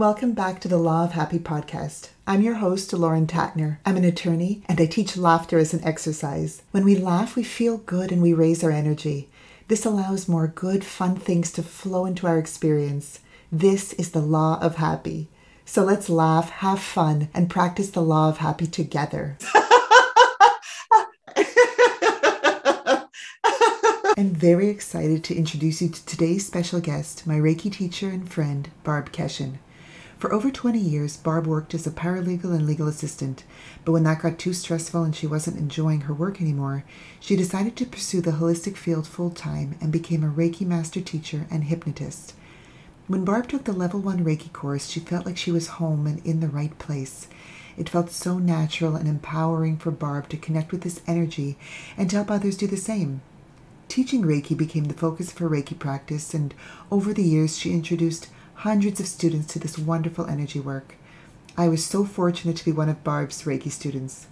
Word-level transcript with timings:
Welcome 0.00 0.32
back 0.32 0.60
to 0.62 0.68
the 0.68 0.78
Law 0.78 1.04
of 1.04 1.12
Happy 1.12 1.38
podcast. 1.38 2.08
I'm 2.26 2.40
your 2.40 2.54
host, 2.54 2.90
Lauren 2.94 3.26
Tatner. 3.26 3.80
I'm 3.84 3.98
an 3.98 4.04
attorney 4.04 4.62
and 4.66 4.80
I 4.80 4.86
teach 4.86 5.14
laughter 5.14 5.58
as 5.58 5.74
an 5.74 5.84
exercise. 5.84 6.62
When 6.70 6.86
we 6.86 6.96
laugh, 6.96 7.36
we 7.36 7.42
feel 7.42 7.76
good 7.76 8.10
and 8.10 8.22
we 8.22 8.32
raise 8.32 8.64
our 8.64 8.70
energy. 8.70 9.28
This 9.68 9.84
allows 9.84 10.26
more 10.26 10.46
good, 10.46 10.86
fun 10.86 11.16
things 11.16 11.52
to 11.52 11.62
flow 11.62 12.06
into 12.06 12.26
our 12.26 12.38
experience. 12.38 13.20
This 13.52 13.92
is 13.92 14.12
the 14.12 14.22
Law 14.22 14.58
of 14.62 14.76
Happy. 14.76 15.28
So 15.66 15.84
let's 15.84 16.08
laugh, 16.08 16.48
have 16.48 16.80
fun, 16.80 17.28
and 17.34 17.50
practice 17.50 17.90
the 17.90 18.00
Law 18.00 18.30
of 18.30 18.38
Happy 18.38 18.66
together. 18.66 19.36
I'm 24.16 24.30
very 24.30 24.70
excited 24.70 25.22
to 25.24 25.36
introduce 25.36 25.82
you 25.82 25.90
to 25.90 26.06
today's 26.06 26.46
special 26.46 26.80
guest, 26.80 27.26
my 27.26 27.34
Reiki 27.34 27.70
teacher 27.70 28.08
and 28.08 28.26
friend, 28.32 28.70
Barb 28.82 29.12
Keshen. 29.12 29.58
For 30.20 30.34
over 30.34 30.50
20 30.50 30.78
years, 30.78 31.16
Barb 31.16 31.46
worked 31.46 31.72
as 31.72 31.86
a 31.86 31.90
paralegal 31.90 32.52
and 32.54 32.66
legal 32.66 32.86
assistant, 32.86 33.44
but 33.86 33.92
when 33.92 34.02
that 34.02 34.20
got 34.20 34.38
too 34.38 34.52
stressful 34.52 35.02
and 35.02 35.16
she 35.16 35.26
wasn't 35.26 35.56
enjoying 35.56 36.02
her 36.02 36.12
work 36.12 36.42
anymore, 36.42 36.84
she 37.20 37.36
decided 37.36 37.74
to 37.76 37.86
pursue 37.86 38.20
the 38.20 38.32
holistic 38.32 38.76
field 38.76 39.06
full 39.06 39.30
time 39.30 39.78
and 39.80 39.90
became 39.90 40.22
a 40.22 40.28
Reiki 40.28 40.66
master 40.66 41.00
teacher 41.00 41.46
and 41.50 41.64
hypnotist. 41.64 42.34
When 43.06 43.24
Barb 43.24 43.48
took 43.48 43.64
the 43.64 43.72
level 43.72 43.98
1 43.98 44.22
Reiki 44.22 44.52
course, 44.52 44.88
she 44.88 45.00
felt 45.00 45.24
like 45.24 45.38
she 45.38 45.50
was 45.50 45.78
home 45.80 46.06
and 46.06 46.20
in 46.26 46.40
the 46.40 46.48
right 46.48 46.78
place. 46.78 47.26
It 47.78 47.88
felt 47.88 48.10
so 48.10 48.38
natural 48.38 48.96
and 48.96 49.08
empowering 49.08 49.78
for 49.78 49.90
Barb 49.90 50.28
to 50.28 50.36
connect 50.36 50.70
with 50.70 50.82
this 50.82 51.00
energy 51.06 51.56
and 51.96 52.10
to 52.10 52.16
help 52.16 52.30
others 52.30 52.58
do 52.58 52.66
the 52.66 52.76
same. 52.76 53.22
Teaching 53.88 54.20
Reiki 54.22 54.54
became 54.54 54.84
the 54.84 54.94
focus 54.94 55.32
of 55.32 55.38
her 55.38 55.48
Reiki 55.48 55.78
practice, 55.78 56.34
and 56.34 56.54
over 56.90 57.14
the 57.14 57.22
years, 57.24 57.56
she 57.56 57.72
introduced 57.72 58.28
hundreds 58.60 59.00
of 59.00 59.06
students 59.06 59.50
to 59.50 59.58
this 59.58 59.78
wonderful 59.78 60.26
energy 60.26 60.60
work. 60.60 60.94
I 61.56 61.66
was 61.68 61.82
so 61.82 62.04
fortunate 62.04 62.58
to 62.58 62.64
be 62.66 62.72
one 62.72 62.90
of 62.90 63.02
Barb's 63.02 63.44
Reiki 63.44 63.70
students. 63.70 64.26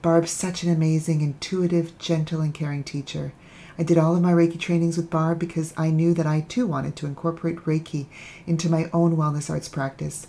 Barb's 0.00 0.30
such 0.30 0.62
an 0.62 0.70
amazing, 0.70 1.22
intuitive, 1.22 1.98
gentle, 1.98 2.40
and 2.40 2.54
caring 2.54 2.84
teacher. 2.84 3.32
I 3.76 3.82
did 3.82 3.98
all 3.98 4.14
of 4.14 4.22
my 4.22 4.30
Reiki 4.30 4.60
trainings 4.60 4.96
with 4.96 5.10
Barb 5.10 5.40
because 5.40 5.74
I 5.76 5.90
knew 5.90 6.14
that 6.14 6.26
I 6.26 6.42
too 6.42 6.68
wanted 6.68 6.94
to 6.96 7.06
incorporate 7.06 7.64
Reiki 7.64 8.06
into 8.46 8.70
my 8.70 8.88
own 8.92 9.16
wellness 9.16 9.50
arts 9.50 9.68
practice. 9.68 10.28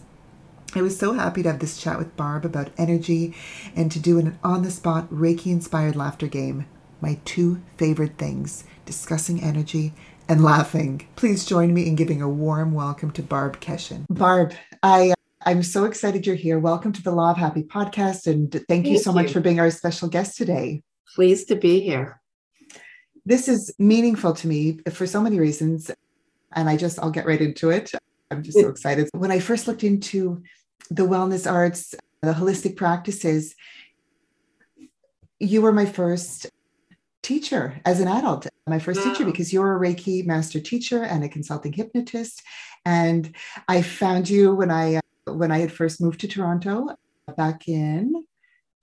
I 0.74 0.82
was 0.82 0.98
so 0.98 1.14
happy 1.14 1.44
to 1.44 1.52
have 1.52 1.60
this 1.60 1.78
chat 1.78 2.00
with 2.00 2.18
Barb 2.18 2.46
about 2.46 2.72
energy 2.80 3.36
and 3.76 3.92
to 3.92 4.00
do 4.00 4.18
an 4.18 4.40
on 4.44 4.64
the 4.64 4.72
spot 4.72 5.08
Reiki 5.12 5.52
inspired 5.52 5.96
laughter 5.96 6.26
game. 6.26 6.66
My 7.00 7.20
two 7.26 7.62
favorite 7.78 8.18
things 8.18 8.64
discussing 8.88 9.44
energy 9.44 9.94
and 10.28 10.44
laughing. 10.44 11.08
Please 11.16 11.46
join 11.46 11.74
me 11.74 11.88
in 11.88 11.96
giving 11.96 12.22
a 12.22 12.30
warm 12.30 12.74
welcome 12.74 13.12
to 13.12 13.24
Barb 13.24 13.60
Keshen. 13.60 14.06
Barb, 14.10 14.54
I 14.82 15.14
I'm 15.46 15.62
so 15.62 15.86
excited 15.86 16.26
you're 16.26 16.36
here. 16.36 16.58
Welcome 16.58 16.92
to 16.94 17.04
the 17.04 17.12
Law 17.12 17.32
of 17.32 17.38
Happy 17.38 17.62
podcast 17.62 18.26
and 18.26 18.52
thank, 18.52 18.68
thank 18.68 18.88
you 18.88 18.98
so 18.98 19.12
you. 19.12 19.16
much 19.16 19.32
for 19.32 19.40
being 19.40 19.60
our 19.60 19.70
special 19.70 20.10
guest 20.10 20.38
today. 20.38 20.82
Pleased 21.14 21.48
to 21.50 21.56
be 21.56 21.82
here. 21.82 22.20
This 23.26 23.48
is 23.48 23.74
meaningful 23.78 24.34
to 24.34 24.48
me 24.48 24.80
for 24.92 25.06
so 25.06 25.22
many 25.22 25.40
reasons 25.40 25.92
and 26.54 26.70
I 26.70 26.78
just 26.78 27.00
I'll 27.00 27.12
get 27.12 27.28
right 27.28 27.42
into 27.42 27.70
it. 27.70 27.92
I'm 28.32 28.42
just 28.42 28.60
so 28.60 28.68
excited. 28.70 29.10
When 29.14 29.32
I 29.32 29.40
first 29.40 29.68
looked 29.68 29.84
into 29.84 30.42
the 30.90 31.04
wellness 31.04 31.50
arts, 31.52 31.94
the 32.22 32.34
holistic 32.34 32.76
practices, 32.76 33.56
you 35.40 35.62
were 35.62 35.74
my 35.74 35.86
first 35.86 36.48
teacher 37.26 37.82
as 37.86 38.00
an 38.00 38.08
adult, 38.08 38.48
my 38.68 38.78
first 38.78 39.04
wow. 39.04 39.12
teacher, 39.12 39.26
because 39.26 39.52
you're 39.52 39.76
a 39.76 39.80
Reiki 39.80 40.26
master 40.26 40.60
teacher 40.60 41.04
and 41.04 41.24
a 41.24 41.30
consulting 41.30 41.74
hypnotist. 41.74 42.44
And 42.86 43.36
I 43.68 43.82
found 43.82 44.30
you 44.30 44.54
when 44.54 44.70
I 44.70 44.98
uh, 44.98 45.34
when 45.34 45.52
I 45.52 45.58
had 45.58 45.72
first 45.72 46.00
moved 46.00 46.20
to 46.22 46.28
Toronto 46.28 46.96
back 47.36 47.68
in 47.68 48.14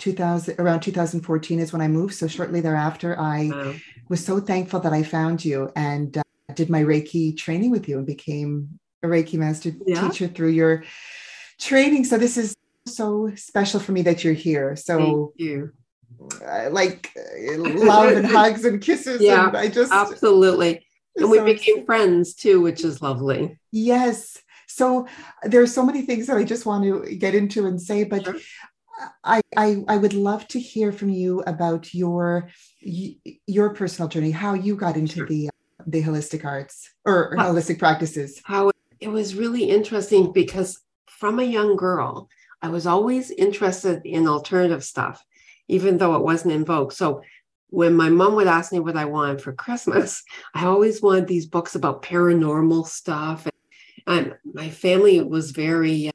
2000 0.01 0.59
around 0.59 0.81
2014 0.81 1.61
is 1.61 1.73
when 1.73 1.81
I 1.81 1.87
moved. 1.87 2.15
So 2.15 2.27
shortly 2.27 2.61
thereafter, 2.61 3.19
I 3.19 3.51
wow. 3.53 3.75
was 4.09 4.25
so 4.25 4.41
thankful 4.41 4.81
that 4.81 4.93
I 4.93 5.05
found 5.05 5.45
you 5.45 5.71
and 5.77 6.19
uh, 6.19 6.23
did 6.55 6.69
my 6.69 6.83
Reiki 6.83 7.37
training 7.37 7.71
with 7.71 7.89
you 7.89 7.99
and 7.99 8.07
became 8.07 8.81
a 9.05 9.07
Reiki 9.07 9.35
master 9.35 9.71
yeah. 9.87 10.01
teacher 10.01 10.27
through 10.27 10.51
your 10.51 10.83
training. 11.61 12.05
So 12.05 12.19
this 12.19 12.37
is 12.37 12.57
so 12.87 13.31
special 13.37 13.79
for 13.79 13.93
me 13.93 14.03
that 14.03 14.25
you're 14.25 14.35
here. 14.35 14.75
So 14.75 14.97
Thank 15.39 15.49
you 15.49 15.73
uh, 15.77 15.82
like 16.71 17.11
uh, 17.17 17.59
love 17.59 18.13
and 18.13 18.27
hugs 18.39 18.65
and 18.65 18.81
kisses. 18.81 19.21
Yeah, 19.21 19.49
and 19.49 19.57
I 19.57 19.69
just 19.69 19.93
absolutely. 19.93 20.85
And 21.17 21.31
we 21.31 21.41
became 21.41 21.85
friends 21.85 22.35
too, 22.35 22.61
which 22.61 22.85
is 22.85 23.03
lovely. 23.03 23.59
Yes. 23.71 24.39
So 24.67 25.07
there 25.43 25.61
are 25.61 25.67
so 25.67 25.85
many 25.85 26.03
things 26.03 26.27
that 26.29 26.39
I 26.39 26.45
just 26.45 26.65
want 26.65 26.85
to 26.85 27.15
get 27.17 27.35
into 27.35 27.67
and 27.67 27.81
say, 27.81 28.05
but 28.05 28.25
sure. 28.25 28.37
I, 29.25 29.41
I 29.57 29.85
I 29.89 29.97
would 29.97 30.15
love 30.15 30.49
to 30.49 30.61
hear 30.61 30.93
from 30.93 31.11
you 31.11 31.43
about 31.47 31.93
your 31.93 32.49
your 32.81 33.75
personal 33.75 34.09
journey, 34.09 34.31
how 34.31 34.55
you 34.55 34.77
got 34.77 34.97
into 34.97 35.17
sure. 35.17 35.27
the 35.27 35.51
the 35.87 36.03
holistic 36.03 36.45
arts 36.45 36.91
or 37.05 37.35
how, 37.37 37.53
holistic 37.53 37.79
practices. 37.79 38.41
How 38.45 38.71
it 39.01 39.09
was 39.09 39.35
really 39.35 39.65
interesting 39.65 40.33
because 40.33 40.81
from 41.07 41.39
a 41.39 41.45
young 41.45 41.77
girl, 41.77 42.29
I 42.63 42.69
was 42.69 42.87
always 42.87 43.31
interested 43.31 44.03
in 44.05 44.29
alternative 44.29 44.85
stuff 44.85 45.23
even 45.69 45.99
though 45.99 46.15
it 46.17 46.23
wasn't 46.23 46.55
in 46.55 46.65
vogue. 46.65 46.93
So 46.93 47.23
when 47.71 47.95
my 47.95 48.11
mom 48.11 48.35
would 48.35 48.47
ask 48.47 48.71
me 48.71 48.81
what 48.81 48.97
I 48.97 49.07
wanted 49.07 49.41
for 49.41 49.53
Christmas, 49.53 50.23
I 50.55 50.67
always 50.67 51.01
wanted 51.01 51.27
these 51.27 51.47
books 51.47 51.75
about 51.75 52.03
paranormal 52.03 52.87
stuff. 52.87 53.49
And 54.07 54.35
my 54.45 54.69
family 54.69 55.21
was 55.23 55.53
very, 55.53 56.11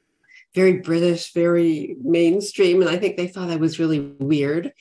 very 0.54 0.74
British, 0.80 1.32
very 1.32 1.96
mainstream. 2.02 2.80
And 2.80 2.90
I 2.90 2.96
think 2.96 3.16
they 3.16 3.28
thought 3.28 3.50
I 3.50 3.56
was 3.56 3.78
really 3.78 4.00
weird. 4.00 4.72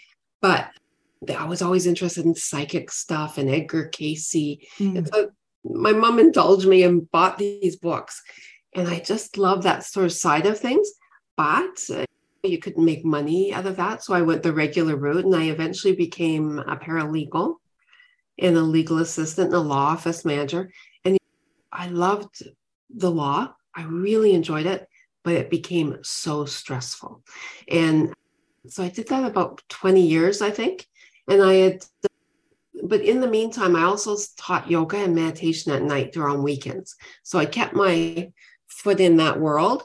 But 0.41 0.69
I 1.35 1.45
was 1.45 1.61
always 1.61 1.87
interested 1.87 2.25
in 2.25 2.35
psychic 2.35 2.91
stuff 2.91 3.37
and 3.37 3.49
Edgar 3.49 3.87
Cayce. 3.87 4.59
Mm. 4.79 4.97
And 4.97 5.07
so 5.07 5.31
my 5.63 5.93
mom 5.93 6.19
indulged 6.19 6.67
me 6.67 6.83
and 6.83 7.09
bought 7.11 7.37
these 7.37 7.75
books. 7.75 8.21
And 8.75 8.87
I 8.87 8.99
just 8.99 9.37
love 9.37 9.63
that 9.63 9.83
sort 9.83 10.05
of 10.05 10.13
side 10.13 10.45
of 10.45 10.59
things. 10.59 10.91
But 11.35 11.79
you 12.47 12.59
couldn't 12.59 12.83
make 12.83 13.05
money 13.05 13.53
out 13.53 13.65
of 13.65 13.77
that. 13.77 14.03
So 14.03 14.13
I 14.13 14.21
went 14.21 14.43
the 14.43 14.53
regular 14.53 14.95
route 14.95 15.25
and 15.25 15.35
I 15.35 15.45
eventually 15.45 15.95
became 15.95 16.59
a 16.59 16.77
paralegal 16.77 17.55
and 18.39 18.55
a 18.57 18.61
legal 18.61 18.99
assistant 18.99 19.47
and 19.47 19.55
a 19.55 19.59
law 19.59 19.87
office 19.87 20.25
manager. 20.25 20.71
And 21.03 21.17
I 21.71 21.87
loved 21.87 22.43
the 22.89 23.11
law. 23.11 23.53
I 23.75 23.83
really 23.83 24.33
enjoyed 24.33 24.65
it, 24.65 24.87
but 25.23 25.33
it 25.33 25.49
became 25.49 25.99
so 26.03 26.45
stressful. 26.45 27.23
And 27.67 28.13
so 28.67 28.83
I 28.83 28.89
did 28.89 29.07
that 29.09 29.23
about 29.23 29.61
20 29.69 30.01
years, 30.01 30.41
I 30.41 30.51
think. 30.51 30.87
And 31.27 31.41
I 31.41 31.53
had, 31.53 31.85
but 32.83 33.01
in 33.01 33.21
the 33.21 33.27
meantime, 33.27 33.75
I 33.75 33.83
also 33.83 34.15
taught 34.37 34.71
yoga 34.71 34.97
and 34.97 35.15
meditation 35.15 35.71
at 35.71 35.83
night 35.83 36.13
during 36.13 36.43
weekends. 36.43 36.95
So 37.23 37.39
I 37.39 37.45
kept 37.45 37.73
my 37.73 38.31
foot 38.67 38.99
in 38.99 39.17
that 39.17 39.39
world 39.39 39.83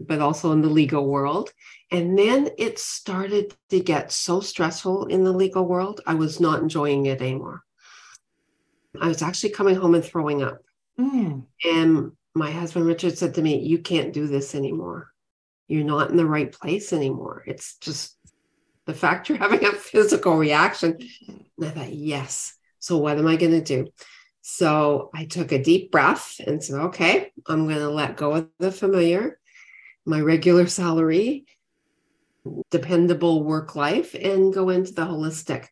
but 0.00 0.20
also 0.20 0.52
in 0.52 0.62
the 0.62 0.68
legal 0.68 1.06
world. 1.06 1.52
And 1.90 2.18
then 2.18 2.50
it 2.56 2.78
started 2.78 3.54
to 3.68 3.80
get 3.80 4.12
so 4.12 4.40
stressful 4.40 5.06
in 5.06 5.24
the 5.24 5.32
legal 5.32 5.66
world, 5.66 6.00
I 6.06 6.14
was 6.14 6.40
not 6.40 6.62
enjoying 6.62 7.06
it 7.06 7.20
anymore. 7.20 7.62
I 9.00 9.08
was 9.08 9.22
actually 9.22 9.50
coming 9.50 9.76
home 9.76 9.94
and 9.94 10.04
throwing 10.04 10.42
up. 10.42 10.60
Mm. 10.98 11.44
And 11.64 12.12
my 12.34 12.50
husband 12.50 12.86
Richard 12.86 13.18
said 13.18 13.34
to 13.34 13.42
me, 13.42 13.60
You 13.60 13.78
can't 13.78 14.12
do 14.12 14.26
this 14.26 14.54
anymore. 14.54 15.10
You're 15.68 15.84
not 15.84 16.10
in 16.10 16.16
the 16.16 16.26
right 16.26 16.50
place 16.50 16.92
anymore. 16.92 17.44
It's 17.46 17.76
just 17.78 18.16
the 18.86 18.94
fact 18.94 19.28
you're 19.28 19.38
having 19.38 19.64
a 19.64 19.72
physical 19.72 20.36
reaction. 20.36 20.98
And 21.28 21.66
I 21.66 21.70
thought, 21.70 21.92
Yes. 21.92 22.54
So 22.78 22.98
what 22.98 23.18
am 23.18 23.26
I 23.26 23.36
going 23.36 23.52
to 23.52 23.60
do? 23.60 23.88
So 24.42 25.10
I 25.14 25.26
took 25.26 25.52
a 25.52 25.62
deep 25.62 25.90
breath 25.90 26.40
and 26.44 26.62
said, 26.62 26.80
Okay, 26.80 27.32
I'm 27.46 27.66
going 27.66 27.78
to 27.78 27.90
let 27.90 28.16
go 28.16 28.34
of 28.34 28.48
the 28.58 28.72
familiar 28.72 29.39
my 30.06 30.20
regular 30.20 30.66
salary, 30.66 31.46
dependable 32.70 33.44
work 33.44 33.76
life, 33.76 34.14
and 34.14 34.52
go 34.52 34.70
into 34.70 34.92
the 34.92 35.02
holistic. 35.02 35.66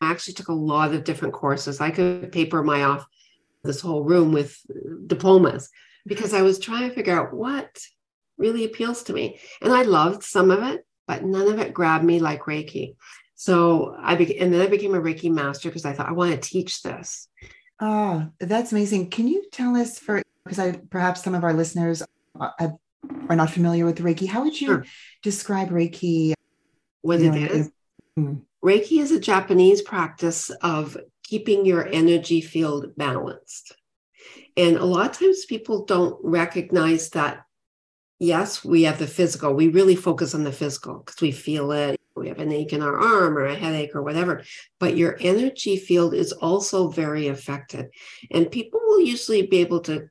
I 0.00 0.10
actually 0.10 0.34
took 0.34 0.48
a 0.48 0.52
lot 0.52 0.94
of 0.94 1.04
different 1.04 1.34
courses. 1.34 1.80
I 1.80 1.90
could 1.90 2.32
paper 2.32 2.62
my 2.62 2.82
off 2.82 3.06
this 3.62 3.80
whole 3.80 4.04
room 4.04 4.32
with 4.32 4.58
diplomas 5.06 5.68
because 6.06 6.32
I 6.34 6.42
was 6.42 6.58
trying 6.58 6.88
to 6.88 6.94
figure 6.94 7.18
out 7.18 7.34
what 7.34 7.78
really 8.38 8.64
appeals 8.64 9.02
to 9.04 9.12
me. 9.12 9.38
And 9.60 9.72
I 9.72 9.82
loved 9.82 10.22
some 10.22 10.50
of 10.50 10.62
it, 10.62 10.86
but 11.06 11.24
none 11.24 11.52
of 11.52 11.58
it 11.58 11.74
grabbed 11.74 12.04
me 12.04 12.20
like 12.20 12.42
Reiki. 12.42 12.96
So 13.34 13.96
I 13.98 14.16
began, 14.16 14.38
and 14.38 14.52
then 14.52 14.60
I 14.60 14.66
became 14.66 14.94
a 14.94 15.00
Reiki 15.00 15.30
master 15.30 15.68
because 15.68 15.84
I 15.84 15.92
thought 15.92 16.08
I 16.08 16.12
want 16.12 16.32
to 16.32 16.36
teach 16.36 16.82
this. 16.82 17.28
Oh, 17.80 18.28
that's 18.38 18.72
amazing. 18.72 19.10
Can 19.10 19.28
you 19.28 19.44
tell 19.50 19.76
us 19.76 19.98
for 19.98 20.22
because 20.44 20.58
I 20.58 20.72
perhaps 20.90 21.22
some 21.22 21.34
of 21.34 21.44
our 21.44 21.54
listeners 21.54 22.02
uh, 22.38 22.50
have 22.58 22.74
are 23.30 23.36
not 23.36 23.50
familiar 23.50 23.86
with 23.86 23.98
Reiki, 23.98 24.26
how 24.26 24.42
would 24.42 24.60
you 24.60 24.66
sure. 24.66 24.84
describe 25.22 25.70
Reiki? 25.70 26.34
What 27.02 27.20
it 27.20 27.30
know, 27.30 27.36
is? 27.36 27.70
Hmm. 28.16 28.34
Reiki 28.62 28.98
is 28.98 29.12
a 29.12 29.20
Japanese 29.20 29.80
practice 29.80 30.50
of 30.62 30.98
keeping 31.22 31.64
your 31.64 31.86
energy 31.86 32.40
field 32.40 32.94
balanced. 32.96 33.76
And 34.56 34.76
a 34.76 34.84
lot 34.84 35.10
of 35.10 35.18
times 35.18 35.46
people 35.46 35.84
don't 35.84 36.18
recognize 36.22 37.10
that 37.10 37.44
yes, 38.18 38.64
we 38.64 38.82
have 38.82 38.98
the 38.98 39.06
physical. 39.06 39.54
We 39.54 39.68
really 39.68 39.96
focus 39.96 40.34
on 40.34 40.42
the 40.42 40.52
physical 40.52 40.98
because 40.98 41.20
we 41.22 41.30
feel 41.30 41.70
it. 41.70 41.96
We 42.16 42.28
have 42.28 42.40
an 42.40 42.52
ache 42.52 42.72
in 42.72 42.82
our 42.82 42.98
arm 42.98 43.38
or 43.38 43.46
a 43.46 43.54
headache 43.54 43.94
or 43.94 44.02
whatever. 44.02 44.42
But 44.80 44.96
your 44.96 45.16
energy 45.20 45.76
field 45.76 46.14
is 46.14 46.32
also 46.32 46.88
very 46.88 47.28
affected. 47.28 47.86
And 48.32 48.50
people 48.50 48.80
will 48.84 49.00
usually 49.00 49.46
be 49.46 49.58
able 49.58 49.80
to 49.82 50.08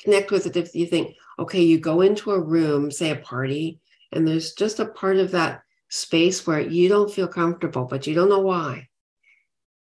connect 0.00 0.30
with 0.30 0.46
it 0.46 0.56
if 0.56 0.74
you 0.74 0.86
think, 0.86 1.14
okay, 1.38 1.62
you 1.62 1.78
go 1.78 2.00
into 2.00 2.32
a 2.32 2.40
room, 2.40 2.90
say 2.90 3.10
a 3.10 3.16
party, 3.16 3.80
and 4.12 4.26
there's 4.26 4.52
just 4.52 4.80
a 4.80 4.86
part 4.86 5.16
of 5.16 5.32
that 5.32 5.62
space 5.90 6.46
where 6.46 6.60
you 6.60 6.88
don't 6.88 7.12
feel 7.12 7.28
comfortable, 7.28 7.84
but 7.84 8.06
you 8.06 8.14
don't 8.14 8.28
know 8.28 8.40
why. 8.40 8.88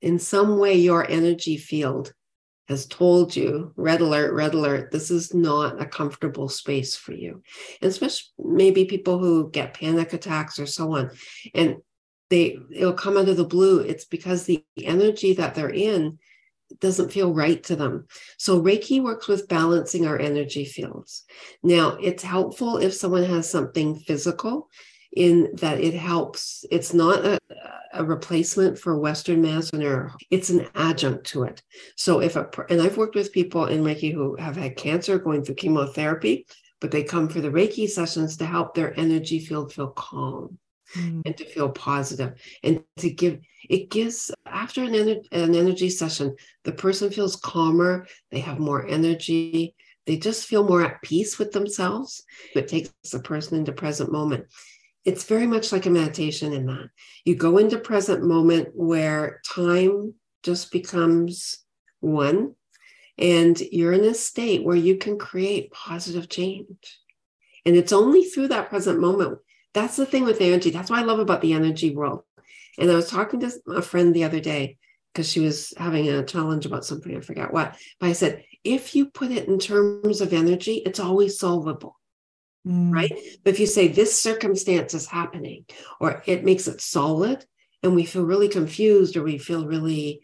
In 0.02 0.20
some 0.20 0.58
way, 0.60 0.76
your 0.76 1.10
energy 1.10 1.58
field 1.58 2.14
has 2.68 2.88
told 2.88 3.36
you, 3.36 3.72
red 3.76 4.02
alert, 4.02 4.34
red 4.34 4.54
alert, 4.54 4.92
this 4.92 5.12
is 5.12 5.34
not 5.34 5.82
a 5.82 5.86
comfortable 5.86 6.50
space 6.50 6.96
for 6.96 7.14
you. 7.14 7.44
And 7.82 7.90
especially 7.90 8.26
maybe 8.40 8.86
people 8.86 9.20
who 9.20 9.52
get 9.52 9.76
panic 9.76 10.14
attacks 10.14 10.58
or 10.58 10.66
so 10.66 10.96
on. 10.96 11.12
And 11.54 11.78
they 12.30 12.58
it'll 12.72 12.94
come 12.94 13.18
out 13.18 13.30
of 13.30 13.38
the 13.38 13.46
blue. 13.46 13.80
It's 13.82 14.06
because 14.06 14.46
the 14.46 14.66
energy 14.82 15.34
that 15.34 15.54
they're 15.54 15.70
in 15.70 16.18
doesn't 16.80 17.12
feel 17.12 17.34
right 17.34 17.64
to 17.64 17.76
them. 17.76 18.08
So 18.38 18.62
Reiki 18.62 19.02
works 19.02 19.28
with 19.28 19.48
balancing 19.48 20.06
our 20.06 20.20
energy 20.20 20.66
fields. 20.66 21.24
Now, 21.64 21.98
it's 22.02 22.24
helpful 22.24 22.78
if 22.78 22.94
someone 22.94 23.24
has 23.24 23.50
something 23.50 23.96
physical 24.00 24.70
in 25.16 25.50
that 25.56 25.80
it 25.80 25.94
helps. 25.94 26.66
It's 26.72 26.94
not 26.94 27.26
a, 27.26 27.40
a 27.94 28.04
replacement 28.04 28.78
for 28.78 29.00
Western 29.00 29.42
medicine 29.42 29.84
or 29.84 30.12
it's 30.30 30.50
an 30.50 30.68
adjunct 30.76 31.26
to 31.28 31.44
it. 31.44 31.64
So 31.96 32.20
if 32.20 32.36
a, 32.36 32.50
and 32.70 32.82
I've 32.82 32.98
worked 32.98 33.16
with 33.16 33.32
people 33.32 33.66
in 33.66 33.84
Reiki 33.84 34.14
who 34.14 34.36
have 34.36 34.58
had 34.58 34.76
cancer 34.76 35.18
going 35.18 35.44
through 35.44 35.56
chemotherapy, 35.56 36.46
but 36.82 36.92
they 36.92 37.04
come 37.04 37.30
for 37.30 37.42
the 37.42 37.50
Reiki 37.50 37.88
sessions 37.88 38.38
to 38.38 38.46
help 38.46 38.76
their 38.76 38.98
energy 39.00 39.40
field 39.40 39.74
feel 39.74 39.92
calm 39.92 40.58
mm. 40.96 41.22
and 41.26 41.38
to 41.38 41.46
feel 41.46 41.70
positive 41.70 42.34
and 42.64 42.84
to 42.98 43.10
give 43.10 43.40
it 43.70 43.90
gives 43.90 44.32
after 44.46 44.84
an, 44.84 44.92
ener- 44.92 45.26
an 45.32 45.56
energy 45.56 45.90
session 45.90 46.36
the 46.64 46.72
person 46.72 47.10
feels 47.10 47.36
calmer 47.36 48.06
they 48.32 48.40
have 48.40 48.60
more 48.60 48.86
energy 48.88 49.76
they 50.06 50.18
just 50.18 50.46
feel 50.46 50.64
more 50.64 50.84
at 50.84 51.02
peace 51.02 51.40
with 51.40 51.52
themselves. 51.52 52.22
It 52.54 52.68
takes 52.68 52.92
the 53.12 53.20
person 53.20 53.58
into 53.58 53.72
present 53.72 54.12
moment 54.12 54.46
it's 55.06 55.26
very 55.26 55.46
much 55.46 55.72
like 55.72 55.86
a 55.86 55.90
meditation 55.92 56.52
in 56.52 56.66
that. 56.66 56.90
You 57.24 57.36
go 57.36 57.60
into 57.60 57.78
present 57.78 58.24
moment 58.24 58.70
where 58.74 59.40
time 59.48 60.16
just 60.42 60.72
becomes 60.72 61.60
one 62.00 62.56
and 63.18 63.60
you're 63.60 63.94
in 63.94 64.04
a 64.04 64.16
state 64.16 64.64
where 64.64 64.76
you 64.76 64.98
can 64.98 65.20
create 65.20 65.72
positive 65.72 66.28
change. 66.28 67.00
And 67.66 67.76
it's 67.76 67.94
only 67.94 68.24
through 68.24 68.50
that 68.50 68.70
present 68.70 69.00
moment 69.00 69.38
that's 69.76 69.98
the 69.98 70.06
thing 70.06 70.24
with 70.24 70.42
energy. 70.42 70.72
That's 70.72 70.90
what 70.90 71.00
I 71.00 71.04
love 71.04 71.20
about 71.20 71.42
the 71.42 71.54
energy 71.54 71.94
world. 71.94 72.24
And 72.80 72.90
I 72.90 72.96
was 72.96 73.10
talking 73.10 73.42
to 73.42 73.52
a 73.68 73.82
friend 73.82 74.14
the 74.14 74.24
other 74.24 74.40
day 74.40 74.78
because 75.14 75.30
she 75.30 75.42
was 75.42 75.74
having 75.78 76.10
a 76.10 76.26
challenge 76.26 76.66
about 76.66 76.86
something, 76.86 77.16
I 77.16 77.20
forgot 77.20 77.54
what. 77.54 77.78
But 78.00 78.10
I 78.10 78.14
said, 78.14 78.44
if 78.64 78.96
you 78.96 79.08
put 79.08 79.32
it 79.32 79.48
in 79.48 79.60
terms 79.60 80.22
of 80.22 80.34
energy, 80.34 80.82
it's 80.86 81.00
always 81.00 81.38
solvable. 81.38 82.00
Mm. 82.66 82.92
Right. 82.92 83.14
But 83.44 83.54
if 83.54 83.60
you 83.60 83.68
say 83.68 83.88
this 83.88 84.20
circumstance 84.20 84.94
is 84.94 85.08
happening, 85.08 85.66
or 86.00 86.24
it 86.26 86.44
makes 86.44 86.68
it 86.68 86.82
solid, 86.82 87.46
and 87.84 87.94
we 87.94 88.06
feel 88.06 88.24
really 88.24 88.50
confused, 88.50 89.16
or 89.16 89.24
we 89.24 89.38
feel 89.38 89.68
really, 89.68 90.22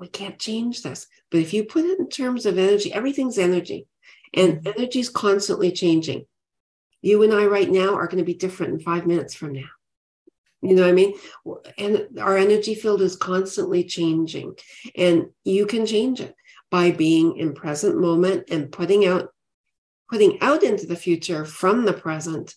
we 0.00 0.08
can't 0.08 0.38
change 0.38 0.82
this. 0.82 1.06
But 1.30 1.40
if 1.40 1.52
you 1.52 1.64
put 1.64 1.84
it 1.84 1.98
in 1.98 2.08
terms 2.08 2.46
of 2.46 2.58
energy, 2.58 2.92
everything's 2.92 3.38
energy, 3.38 3.86
and 4.34 4.62
mm. 4.62 4.74
energy 4.76 5.00
is 5.00 5.10
constantly 5.10 5.72
changing 5.72 6.24
you 7.02 7.22
and 7.22 7.32
I 7.32 7.46
right 7.46 7.70
now 7.70 7.94
are 7.94 8.06
going 8.06 8.18
to 8.18 8.24
be 8.24 8.34
different 8.34 8.74
in 8.74 8.80
five 8.80 9.06
minutes 9.06 9.34
from 9.34 9.52
now. 9.52 9.68
You 10.60 10.74
know 10.74 10.82
what 10.82 10.90
I 10.90 10.92
mean? 10.92 11.14
And 11.78 12.18
our 12.18 12.36
energy 12.36 12.74
field 12.74 13.00
is 13.00 13.14
constantly 13.16 13.84
changing, 13.84 14.56
and 14.96 15.26
you 15.44 15.66
can 15.66 15.86
change 15.86 16.20
it 16.20 16.34
by 16.70 16.90
being 16.90 17.36
in 17.36 17.54
present 17.54 17.98
moment 17.98 18.50
and 18.50 18.72
putting 18.72 19.06
out 19.06 19.32
putting 20.10 20.40
out 20.40 20.62
into 20.62 20.86
the 20.86 20.96
future 20.96 21.44
from 21.44 21.84
the 21.84 21.92
present 21.92 22.54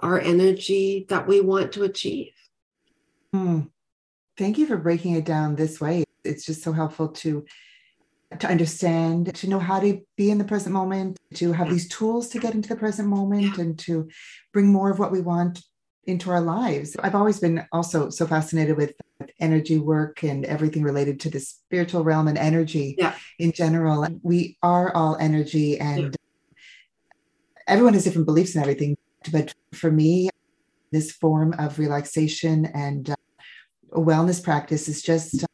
our 0.00 0.18
energy 0.18 1.06
that 1.10 1.28
we 1.28 1.40
want 1.40 1.72
to 1.72 1.84
achieve. 1.84 2.32
Hmm. 3.32 3.60
Thank 4.36 4.56
you 4.56 4.66
for 4.66 4.78
breaking 4.78 5.14
it 5.14 5.26
down 5.26 5.54
this 5.54 5.80
way. 5.80 6.04
It's 6.24 6.46
just 6.46 6.62
so 6.62 6.72
helpful 6.72 7.08
to 7.08 7.44
to 8.38 8.46
understand, 8.46 9.34
to 9.34 9.48
know 9.48 9.58
how 9.58 9.80
to 9.80 10.00
be 10.16 10.30
in 10.30 10.38
the 10.38 10.44
present 10.44 10.72
moment, 10.72 11.18
to 11.34 11.52
have 11.52 11.68
these 11.68 11.88
tools 11.88 12.28
to 12.28 12.38
get 12.38 12.54
into 12.54 12.68
the 12.68 12.76
present 12.76 13.08
moment 13.08 13.58
and 13.58 13.78
to 13.80 14.08
bring 14.52 14.68
more 14.68 14.90
of 14.90 14.98
what 14.98 15.10
we 15.10 15.20
want 15.20 15.62
into 16.04 16.30
our 16.30 16.40
lives. 16.40 16.96
I've 17.02 17.14
always 17.14 17.40
been 17.40 17.66
also 17.72 18.08
so 18.10 18.26
fascinated 18.26 18.76
with 18.76 18.94
energy 19.38 19.78
work 19.78 20.22
and 20.22 20.44
everything 20.44 20.82
related 20.82 21.20
to 21.20 21.30
the 21.30 21.40
spiritual 21.40 22.04
realm 22.04 22.28
and 22.28 22.38
energy 22.38 22.94
yeah. 22.98 23.14
in 23.38 23.52
general. 23.52 24.06
We 24.22 24.56
are 24.62 24.94
all 24.94 25.16
energy 25.20 25.78
and 25.78 26.16
yeah. 26.16 26.60
everyone 27.66 27.94
has 27.94 28.04
different 28.04 28.26
beliefs 28.26 28.54
and 28.54 28.62
everything. 28.62 28.96
But 29.30 29.54
for 29.74 29.90
me, 29.90 30.30
this 30.90 31.12
form 31.12 31.54
of 31.58 31.78
relaxation 31.78 32.66
and 32.66 33.10
uh, 33.10 33.16
wellness 33.92 34.42
practice 34.42 34.88
is 34.88 35.02
just 35.02 35.44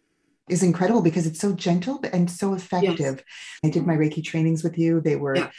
is 0.49 0.63
incredible 0.63 1.03
because 1.03 1.27
it's 1.27 1.41
so 1.41 1.53
gentle 1.53 2.01
and 2.13 2.31
so 2.31 2.55
effective. 2.55 3.17
Yes. 3.17 3.25
I 3.65 3.71
did 3.71 3.87
my 3.87 3.97
Reiki 3.97 4.23
trainings 4.23 4.63
with 4.63 4.79
you. 4.79 5.01
They 5.01 5.17
were, 5.17 5.37
yeah. 5.37 5.51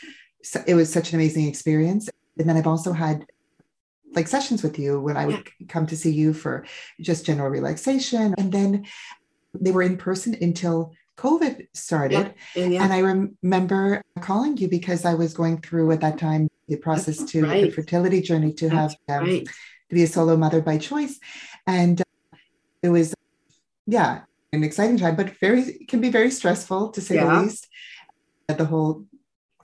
it 0.66 0.76
was 0.76 0.92
such 0.92 1.12
an 1.12 1.20
amazing 1.20 1.48
experience. 1.48 2.10
And 2.38 2.48
then 2.48 2.56
I've 2.56 2.68
also 2.68 2.94
had 2.94 3.26
like 4.14 4.28
sessions 4.28 4.64
with 4.64 4.80
you 4.80 5.00
when 5.00 5.18
I 5.18 5.26
would 5.26 5.50
yeah. 5.60 5.68
come 5.68 5.86
to 5.88 5.98
see 5.98 6.12
you 6.12 6.34
for 6.34 6.66
just 7.02 7.26
general 7.26 7.50
relaxation. 7.50 8.34
And 8.38 8.52
then 8.52 8.86
they 9.54 9.72
were 9.72 9.82
in 9.82 9.98
person 9.98 10.36
until 10.42 10.94
COVID 11.18 11.68
started. 11.74 12.34
Yeah. 12.56 12.66
Yeah. 12.66 12.84
And 12.84 12.94
I 12.94 13.02
rem- 13.02 13.38
remember 13.42 14.04
calling 14.22 14.56
you 14.58 14.70
because 14.70 15.04
I 15.04 15.16
was 15.16 15.34
going 15.34 15.62
through 15.62 15.92
at 15.92 16.02
that 16.02 16.18
time 16.18 16.48
the 16.68 16.78
process 16.78 17.24
to 17.32 17.44
right. 17.44 17.64
the 17.64 17.72
fertility 17.72 18.22
journey 18.22 18.54
to 18.54 18.70
That's 18.70 18.96
have 19.10 19.22
um, 19.22 19.28
right. 19.28 19.46
to 19.46 19.96
be 19.96 20.04
a 20.04 20.08
solo 20.08 20.38
mother 20.38 20.62
by 20.62 20.78
choice. 20.78 21.20
And 21.66 22.00
uh, 22.00 22.38
it 22.84 22.90
was, 22.90 23.14
yeah, 23.86 24.22
an 24.58 24.64
exciting 24.64 24.98
time, 24.98 25.16
but 25.16 25.38
very 25.40 25.86
can 25.88 26.02
be 26.02 26.10
very 26.10 26.32
stressful 26.32 26.90
to 26.90 27.02
say 27.02 27.16
yeah. 27.16 27.26
the 27.26 27.42
least. 27.42 27.68
The 28.48 28.66
whole 28.66 29.06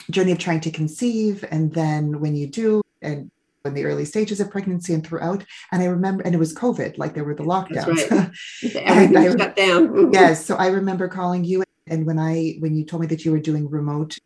journey 0.09 0.33
of 0.33 0.39
trying 0.39 0.59
to 0.61 0.71
conceive, 0.71 1.45
and 1.49 1.73
then 1.73 2.19
when 2.19 2.35
you 2.35 2.47
do, 2.47 2.81
and 3.01 3.31
in 3.65 3.73
the 3.73 3.85
early 3.85 4.05
stages 4.05 4.39
of 4.39 4.51
pregnancy 4.51 4.93
and 4.93 5.05
throughout. 5.05 5.45
And 5.71 5.81
I 5.81 5.85
remember, 5.85 6.23
and 6.23 6.35
it 6.35 6.37
was 6.37 6.53
COVID, 6.53 6.97
like 6.97 7.13
there 7.13 7.23
were 7.23 7.35
the 7.35 7.43
lockdowns. 7.43 8.09
Right. 8.09 8.75
Everything 8.75 9.37
shut 9.37 9.55
down. 9.55 10.11
yes. 10.13 10.45
So 10.45 10.55
I 10.55 10.67
remember 10.67 11.07
calling 11.07 11.43
you, 11.43 11.63
and 11.87 12.05
when 12.05 12.19
I 12.19 12.57
when 12.59 12.75
you 12.75 12.85
told 12.85 13.01
me 13.01 13.07
that 13.07 13.23
you 13.23 13.31
were 13.31 13.39
doing 13.39 13.69
remote 13.69 14.17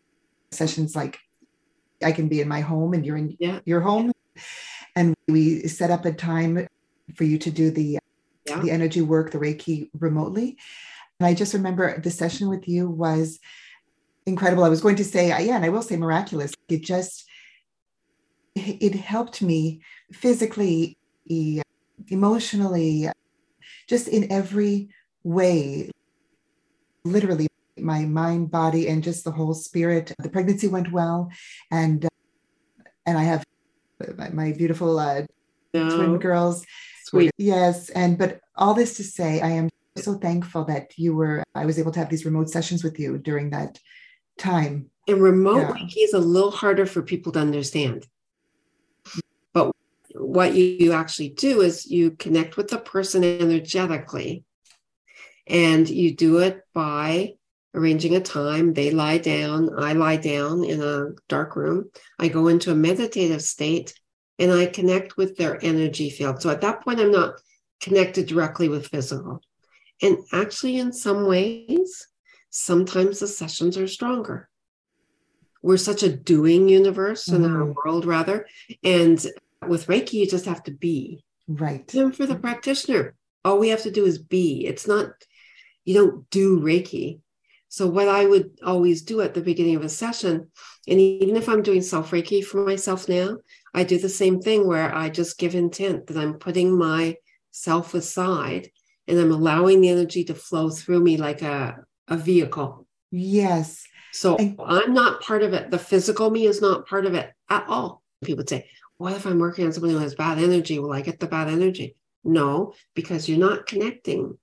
sessions, 0.52 0.96
like 0.96 1.20
I 2.04 2.12
can 2.12 2.28
be 2.28 2.42
in 2.42 2.48
my 2.48 2.62
home 2.62 2.94
and 2.94 3.06
you're 3.06 3.18
in 3.18 3.38
yeah. 3.40 3.60
your 3.66 3.82
home, 3.82 4.12
and 4.96 5.16
we 5.28 5.68
set 5.68 5.92
up 5.92 6.06
a 6.06 6.14
time 6.14 6.68
for 7.16 7.24
you 7.24 7.38
to 7.38 7.52
do 7.52 7.72
the 7.72 8.00
yeah. 8.48 8.60
the 8.60 8.72
energy 8.72 9.02
work, 9.02 9.32
the 9.32 9.38
Reiki 9.38 9.90
remotely. 10.00 10.58
And 11.20 11.28
I 11.28 11.34
just 11.34 11.54
remember 11.54 12.00
the 12.00 12.12
session 12.12 12.50
with 12.50 12.68
you 12.68 12.90
was 12.90 13.40
incredible. 14.26 14.64
I 14.64 14.70
was 14.70 14.82
going 14.82 14.98
to 14.98 15.04
say, 15.04 15.30
yeah, 15.30 15.56
and 15.56 15.66
I 15.66 15.70
will 15.70 15.82
say 15.82 15.98
miraculous. 15.98 16.54
It 16.70 16.84
just, 16.84 17.26
it 18.56 18.96
helped 18.96 19.42
me 19.42 19.82
physically, 20.12 20.98
emotionally, 22.10 23.10
just 23.88 24.08
in 24.08 24.32
every 24.32 24.90
way, 25.24 25.92
literally 27.04 27.48
my 27.78 28.06
mind, 28.06 28.52
body, 28.52 28.88
and 28.88 29.04
just 29.04 29.24
the 29.24 29.32
whole 29.32 29.54
spirit. 29.54 30.14
The 30.20 30.30
pregnancy 30.30 30.68
went 30.68 30.92
well, 30.92 31.30
and 31.72 32.06
uh, 32.06 32.10
and 33.06 33.18
I 33.18 33.24
have 33.24 33.44
my 34.34 34.52
beautiful 34.52 35.00
uh, 35.00 35.24
no. 35.86 35.96
twin 35.96 36.10
oh, 36.12 36.18
girls, 36.18 36.66
Sweet. 37.08 37.32
Yes. 37.38 37.90
And, 37.90 38.18
but 38.18 38.42
all 38.56 38.74
this 38.74 38.98
to 38.98 39.04
say, 39.04 39.40
I 39.40 39.52
am 39.52 39.70
so 39.96 40.16
thankful 40.16 40.66
that 40.66 40.92
you 40.98 41.16
were, 41.16 41.42
I 41.56 41.66
was 41.66 41.80
able 41.80 41.94
to 41.94 42.00
have 42.00 42.10
these 42.10 42.26
remote 42.26 42.50
sessions 42.50 42.84
with 42.84 43.00
you 43.00 43.18
during 43.18 43.52
that 43.52 43.80
time. 44.38 44.90
And 45.08 45.22
remote 45.22 45.78
yeah. 45.80 46.04
Is 46.04 46.14
a 46.14 46.20
little 46.20 46.52
harder 46.52 46.86
for 46.86 47.02
people 47.02 47.32
to 47.32 47.40
understand. 47.40 48.06
But 49.54 49.72
what 50.16 50.54
you 50.54 50.92
actually 50.92 51.30
do 51.30 51.62
is 51.62 51.90
you 51.90 52.12
connect 52.12 52.58
with 52.58 52.68
the 52.68 52.78
person 52.78 53.24
energetically 53.24 54.44
and 55.48 55.90
you 55.90 56.14
do 56.14 56.40
it 56.40 56.62
by 56.74 57.36
arranging 57.74 58.18
a 58.18 58.20
time. 58.20 58.74
They 58.74 58.92
lie 58.92 59.20
down, 59.20 59.70
I 59.80 59.94
lie 59.94 60.18
down 60.18 60.66
in 60.66 60.82
a 60.82 61.12
dark 61.30 61.56
room. 61.56 61.90
I 62.20 62.28
go 62.28 62.50
into 62.50 62.72
a 62.72 62.76
meditative 62.76 63.42
state 63.42 63.94
and 64.40 64.52
I 64.52 64.66
connect 64.68 65.18
with 65.18 65.38
their 65.38 65.64
energy 65.64 66.10
field. 66.10 66.42
So 66.42 66.50
at 66.50 66.62
that 66.62 66.82
point, 66.84 67.00
I'm 67.00 67.12
not 67.12 67.40
connected 67.82 68.28
directly 68.28 68.70
with 68.70 68.88
physical. 68.88 69.42
And 70.02 70.18
actually, 70.32 70.78
in 70.78 70.94
some 70.94 71.26
ways, 71.28 72.08
sometimes 72.50 73.20
the 73.20 73.28
sessions 73.28 73.78
are 73.78 73.88
stronger 73.88 74.50
we're 75.64 75.76
such 75.76 76.04
a 76.04 76.16
doing 76.16 76.70
universe 76.70 77.28
in 77.28 77.44
our 77.44 77.66
Mhm. 77.66 77.76
world 77.76 78.06
rather 78.06 78.48
and 78.84 79.26
with 79.68 79.88
reiki 79.88 80.14
you 80.14 80.28
just 80.28 80.46
have 80.46 80.64
to 80.64 80.72
be 80.72 81.24
Right. 81.48 81.94
even 81.94 82.12
for 82.12 82.26
the 82.28 82.36
practitioner 82.36 83.16
all 83.44 83.60
we 83.60 83.70
have 83.70 83.82
to 83.84 83.92
do 83.92 84.06
is 84.06 84.18
be 84.20 84.66
it's 84.66 84.88
not 84.88 85.12
you 85.84 85.94
don't 85.96 86.30
do 86.30 86.60
reiki 86.60 87.22
so 87.78 87.84
what 87.96 88.08
i 88.20 88.24
would 88.32 88.48
always 88.72 89.00
do 89.12 89.22
at 89.22 89.34
the 89.34 89.42
beginning 89.50 89.76
of 89.78 89.84
a 89.84 89.90
session 90.04 90.34
and 90.90 91.00
even 91.00 91.36
if 91.42 91.48
i'm 91.50 91.62
doing 91.62 91.82
self 91.94 92.12
reiki 92.12 92.44
for 92.44 92.66
myself 92.66 93.08
now 93.08 93.30
i 93.74 93.84
do 93.84 93.98
the 94.00 94.10
same 94.22 94.38
thing 94.42 94.66
where 94.68 94.90
i 95.04 95.06
just 95.20 95.38
give 95.42 95.54
intent 95.56 96.08
that 96.08 96.18
i'm 96.22 96.36
putting 96.46 96.70
myself 96.78 97.94
aside 97.94 98.70
and 99.08 99.20
i'm 99.20 99.32
allowing 99.32 99.80
the 99.82 99.90
energy 99.90 100.24
to 100.24 100.34
flow 100.34 100.70
through 100.70 101.02
me 101.08 101.18
like 101.18 101.42
a, 101.42 101.78
a 102.08 102.18
vehicle 102.18 102.86
Yes. 103.12 103.84
so 104.12 104.36
And- 104.36 104.60
I'm 104.78 104.94
not 104.94 105.22
part 105.22 105.42
of 105.44 105.54
it. 105.54 105.72
The 105.72 105.80
physical 105.92 106.30
me 106.30 106.46
is 106.46 106.60
not 106.62 106.88
part 106.88 107.06
of 107.06 107.14
it 107.14 107.28
at 107.50 107.64
all. 107.70 108.04
People 108.22 108.40
would 108.42 108.50
say, 108.50 108.68
What 108.98 109.14
if 109.14 109.26
I'm 109.26 109.40
working 109.40 109.66
on 109.66 109.72
somebody 109.72 109.94
who 109.94 110.00
has 110.00 110.16
bad 110.16 110.38
energy? 110.40 110.78
Will 110.80 110.92
I 110.92 111.02
get 111.02 111.18
the 111.22 111.28
bad 111.28 111.48
energy? 111.48 111.96
No, 112.26 112.74
because 113.00 113.30
you're 113.30 113.48
not 113.50 113.66
connecting 113.66 114.38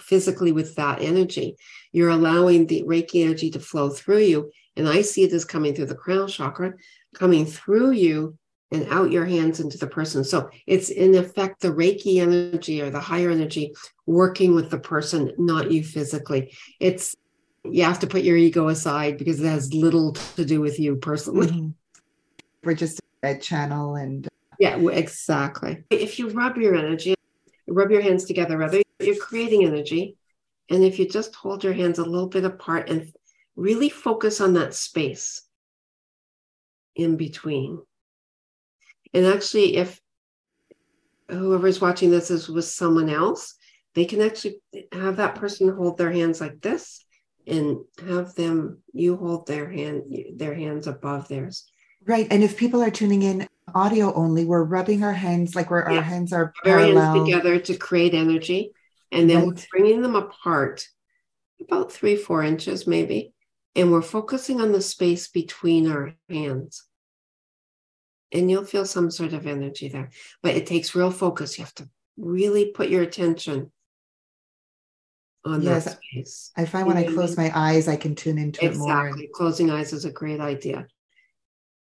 physically 0.00 0.52
with 0.52 0.74
that 0.76 1.00
energy. 1.00 1.56
You're 1.92 2.10
allowing 2.10 2.66
the 2.66 2.82
Reiki 2.84 3.24
energy 3.24 3.50
to 3.50 3.60
flow 3.60 3.90
through 3.90 4.20
you. 4.20 4.50
And 4.76 4.88
I 4.88 5.02
see 5.02 5.24
it 5.24 5.32
as 5.32 5.44
coming 5.44 5.74
through 5.74 5.86
the 5.86 5.94
crown 5.94 6.28
chakra, 6.28 6.74
coming 7.14 7.46
through 7.46 7.92
you 7.92 8.36
and 8.70 8.86
out 8.90 9.10
your 9.12 9.24
hands 9.24 9.60
into 9.60 9.78
the 9.78 9.86
person. 9.86 10.24
So 10.24 10.50
it's 10.66 10.90
in 10.90 11.14
effect 11.14 11.60
the 11.60 11.68
Reiki 11.68 12.20
energy 12.20 12.82
or 12.82 12.90
the 12.90 13.00
higher 13.00 13.30
energy 13.30 13.74
working 14.06 14.54
with 14.54 14.70
the 14.70 14.78
person, 14.78 15.32
not 15.38 15.70
you 15.70 15.82
physically. 15.82 16.54
It's 16.80 17.14
you 17.64 17.82
have 17.84 17.98
to 18.00 18.06
put 18.06 18.22
your 18.22 18.36
ego 18.36 18.68
aside 18.68 19.18
because 19.18 19.40
it 19.40 19.46
has 19.46 19.72
little 19.74 20.12
to 20.36 20.44
do 20.44 20.60
with 20.60 20.78
you 20.78 20.96
personally. 20.96 21.48
Mhm. 21.48 21.74
We're 22.62 22.74
just 22.74 23.00
a 23.22 23.36
channel 23.38 23.96
and 23.96 24.28
Yeah, 24.58 24.76
exactly. 24.88 25.84
If 25.90 26.18
you 26.18 26.28
rub 26.30 26.56
your 26.56 26.74
energy, 26.74 27.14
rub 27.68 27.90
your 27.90 28.02
hands 28.02 28.24
together, 28.24 28.56
rather, 28.56 28.82
you're 29.00 29.16
creating 29.16 29.64
energy. 29.64 30.16
And 30.68 30.82
if 30.82 30.98
you 30.98 31.08
just 31.08 31.34
hold 31.34 31.62
your 31.62 31.72
hands 31.72 31.98
a 31.98 32.04
little 32.04 32.28
bit 32.28 32.44
apart 32.44 32.88
and 32.90 33.12
really 33.54 33.88
focus 33.88 34.40
on 34.40 34.54
that 34.54 34.74
space 34.74 35.42
in 36.94 37.16
between. 37.16 37.80
And 39.14 39.26
actually, 39.26 39.76
if 39.76 40.00
whoever's 41.28 41.80
watching 41.80 42.10
this 42.10 42.30
is 42.30 42.48
with 42.48 42.64
someone 42.64 43.08
else, 43.08 43.54
they 43.94 44.04
can 44.04 44.20
actually 44.20 44.60
have 44.92 45.16
that 45.16 45.36
person 45.36 45.68
hold 45.74 45.96
their 45.98 46.12
hands 46.12 46.40
like 46.40 46.60
this 46.60 47.04
and 47.46 47.78
have 48.06 48.34
them 48.34 48.78
you 48.92 49.16
hold 49.16 49.46
their 49.46 49.70
hand 49.70 50.02
their 50.34 50.52
hands 50.54 50.86
above 50.88 51.28
theirs 51.28 51.64
right. 52.04 52.26
And 52.30 52.42
if 52.42 52.56
people 52.56 52.82
are 52.82 52.90
tuning 52.90 53.22
in 53.22 53.46
audio 53.74 54.12
only, 54.14 54.44
we're 54.44 54.64
rubbing 54.64 55.02
our 55.04 55.12
hands 55.12 55.54
like 55.54 55.70
we're 55.70 55.88
Yeah. 55.90 55.98
our 55.98 56.02
hands 56.02 56.32
are 56.32 56.52
Rub 56.64 56.74
our 56.74 56.78
hands 56.80 56.92
parallel. 56.94 57.24
together 57.24 57.58
to 57.60 57.76
create 57.76 58.14
energy 58.14 58.72
and 59.12 59.28
then 59.30 59.46
we're 59.46 59.54
bringing 59.70 60.02
them 60.02 60.16
apart 60.16 60.86
about 61.60 61.92
three 61.92 62.16
four 62.16 62.42
inches 62.42 62.86
maybe 62.86 63.32
and 63.74 63.92
we're 63.92 64.02
focusing 64.02 64.60
on 64.60 64.72
the 64.72 64.80
space 64.80 65.28
between 65.28 65.90
our 65.90 66.14
hands 66.28 66.84
and 68.32 68.50
you'll 68.50 68.64
feel 68.64 68.84
some 68.84 69.10
sort 69.10 69.32
of 69.32 69.46
energy 69.46 69.88
there 69.88 70.10
but 70.42 70.54
it 70.54 70.66
takes 70.66 70.94
real 70.94 71.10
focus 71.10 71.58
you 71.58 71.64
have 71.64 71.74
to 71.74 71.88
really 72.16 72.72
put 72.72 72.88
your 72.88 73.02
attention 73.02 73.70
on 75.44 75.62
Yes. 75.62 75.84
that 75.84 75.98
space 76.12 76.50
I 76.56 76.64
find 76.64 76.86
when 76.88 76.96
I 76.96 77.04
close 77.04 77.36
my 77.36 77.52
eyes, 77.54 77.86
I 77.86 77.96
can 77.96 78.14
tune 78.16 78.36
into 78.36 78.64
it 78.64 78.76
more. 78.76 79.06
Exactly. 79.06 79.30
Closing 79.32 79.70
eyes 79.70 79.92
is 79.92 80.04
a 80.04 80.10
great 80.10 80.40
idea. 80.40 80.88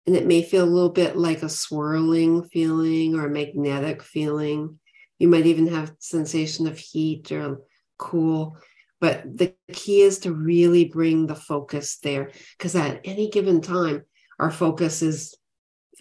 And 0.06 0.16
it 0.16 0.28
may 0.28 0.44
feel 0.44 0.64
a 0.64 0.70
little 0.70 0.92
bit 0.92 1.18
like 1.18 1.42
a 1.42 1.50
swirling 1.50 2.44
feeling 2.44 3.16
or 3.16 3.26
a 3.26 3.30
magnetic 3.30 4.04
feeling. 4.04 4.80
You 5.20 5.28
might 5.28 5.46
even 5.46 5.68
have 5.68 5.96
sensation 6.00 6.68
of 6.68 6.78
heat 6.78 7.32
or 7.32 7.62
cool. 7.98 8.58
But 9.02 9.38
the 9.38 9.54
key 9.72 10.02
is 10.02 10.20
to 10.20 10.34
really 10.34 10.86
bring 10.86 11.28
the 11.28 11.36
focus 11.36 11.98
there 11.98 12.32
because 12.58 12.76
at 12.76 13.02
any 13.04 13.30
given 13.30 13.62
time, 13.62 14.04
our 14.40 14.52
focus 14.52 15.02
is 15.02 15.36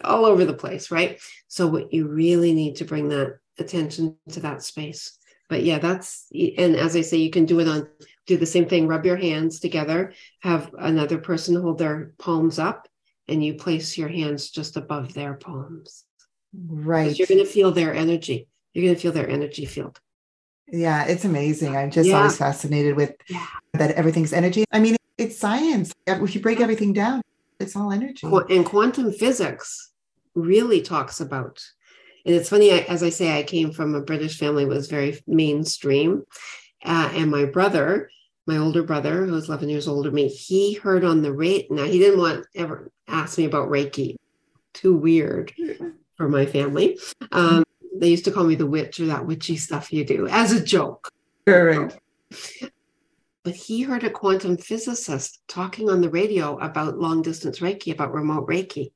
all 0.03 0.25
over 0.25 0.45
the 0.45 0.53
place, 0.53 0.91
right? 0.91 1.19
So 1.47 1.67
what 1.67 1.93
you 1.93 2.07
really 2.07 2.53
need 2.53 2.77
to 2.77 2.85
bring 2.85 3.09
that 3.09 3.37
attention 3.59 4.17
to 4.31 4.39
that 4.41 4.63
space. 4.63 5.17
But 5.47 5.63
yeah, 5.63 5.79
that's 5.79 6.27
and 6.33 6.75
as 6.75 6.95
I 6.95 7.01
say, 7.01 7.17
you 7.17 7.29
can 7.29 7.45
do 7.45 7.59
it 7.59 7.67
on 7.67 7.87
do 8.25 8.37
the 8.37 8.45
same 8.45 8.67
thing, 8.67 8.87
rub 8.87 9.05
your 9.05 9.17
hands 9.17 9.59
together, 9.59 10.13
have 10.39 10.73
another 10.79 11.19
person 11.19 11.55
hold 11.55 11.77
their 11.77 12.13
palms 12.17 12.57
up, 12.57 12.87
and 13.27 13.43
you 13.43 13.53
place 13.53 13.97
your 13.97 14.09
hands 14.09 14.49
just 14.49 14.77
above 14.77 15.13
their 15.13 15.35
palms. 15.35 16.05
Right. 16.53 17.17
You're 17.17 17.27
going 17.27 17.43
to 17.43 17.45
feel 17.45 17.71
their 17.71 17.93
energy. 17.93 18.47
You're 18.75 18.83
going 18.83 18.95
to 18.95 19.01
feel 19.01 19.13
their 19.13 19.29
energy 19.29 19.65
field. 19.65 19.99
Yeah, 20.67 21.05
it's 21.05 21.23
amazing. 21.23 21.77
I'm 21.77 21.91
just 21.91 22.09
Yeah. 22.09 22.17
always 22.17 22.37
fascinated 22.37 22.97
with 22.97 23.13
Yeah. 23.29 23.45
that 23.73 23.91
everything's 23.91 24.33
energy. 24.33 24.65
I 24.71 24.79
mean, 24.79 24.97
it's 25.17 25.37
science. 25.37 25.93
If 26.05 26.35
you 26.35 26.41
break 26.41 26.59
everything 26.59 26.91
down, 26.91 27.21
it's 27.59 27.75
all 27.75 27.91
energy. 27.91 28.27
And 28.49 28.65
quantum 28.65 29.13
physics 29.13 29.91
really 30.35 30.81
talks 30.81 31.21
about. 31.21 31.63
And 32.25 32.35
it's 32.35 32.49
funny, 32.49 32.69
as 32.71 33.01
I 33.01 33.09
say, 33.09 33.37
I 33.39 33.43
came 33.43 33.71
from 33.71 33.95
a 33.95 34.01
British 34.01 34.37
family, 34.37 34.65
that 34.65 34.69
was 34.69 34.87
very 34.89 35.21
mainstream. 35.25 36.23
Uh, 36.83 37.09
and 37.13 37.31
my 37.31 37.45
brother, 37.45 38.09
my 38.45 38.57
older 38.57 38.83
brother, 38.83 39.25
who's 39.25 39.47
11 39.47 39.69
years 39.69 39.87
older 39.87 40.09
than 40.09 40.15
me, 40.15 40.27
he 40.27 40.73
heard 40.73 41.05
on 41.05 41.21
the 41.21 41.31
rate. 41.31 41.71
Now, 41.71 41.85
he 41.85 41.97
didn't 41.97 42.19
want 42.19 42.45
ever 42.55 42.91
ask 43.07 43.37
me 43.37 43.45
about 43.45 43.69
Reiki. 43.69 44.15
Too 44.73 44.95
weird 44.95 45.53
for 46.17 46.27
my 46.27 46.45
family. 46.45 46.99
Um, 47.31 47.63
they 47.99 48.09
used 48.09 48.25
to 48.25 48.31
call 48.31 48.43
me 48.43 48.55
the 48.55 48.65
witch 48.65 48.99
or 48.99 49.05
that 49.07 49.25
witchy 49.25 49.57
stuff 49.57 49.93
you 49.93 50.03
do 50.03 50.27
as 50.27 50.51
a 50.51 50.63
joke. 50.63 51.11
Correct. 51.47 51.97
But 53.43 53.55
he 53.55 53.83
heard 53.83 54.03
a 54.03 54.09
quantum 54.09 54.57
physicist 54.57 55.41
talking 55.47 55.89
on 55.89 56.01
the 56.01 56.09
radio 56.09 56.57
about 56.57 56.97
long 56.97 57.21
distance 57.21 57.59
Reiki, 57.59 57.93
about 57.93 58.13
remote 58.13 58.47
Reiki. 58.47 58.91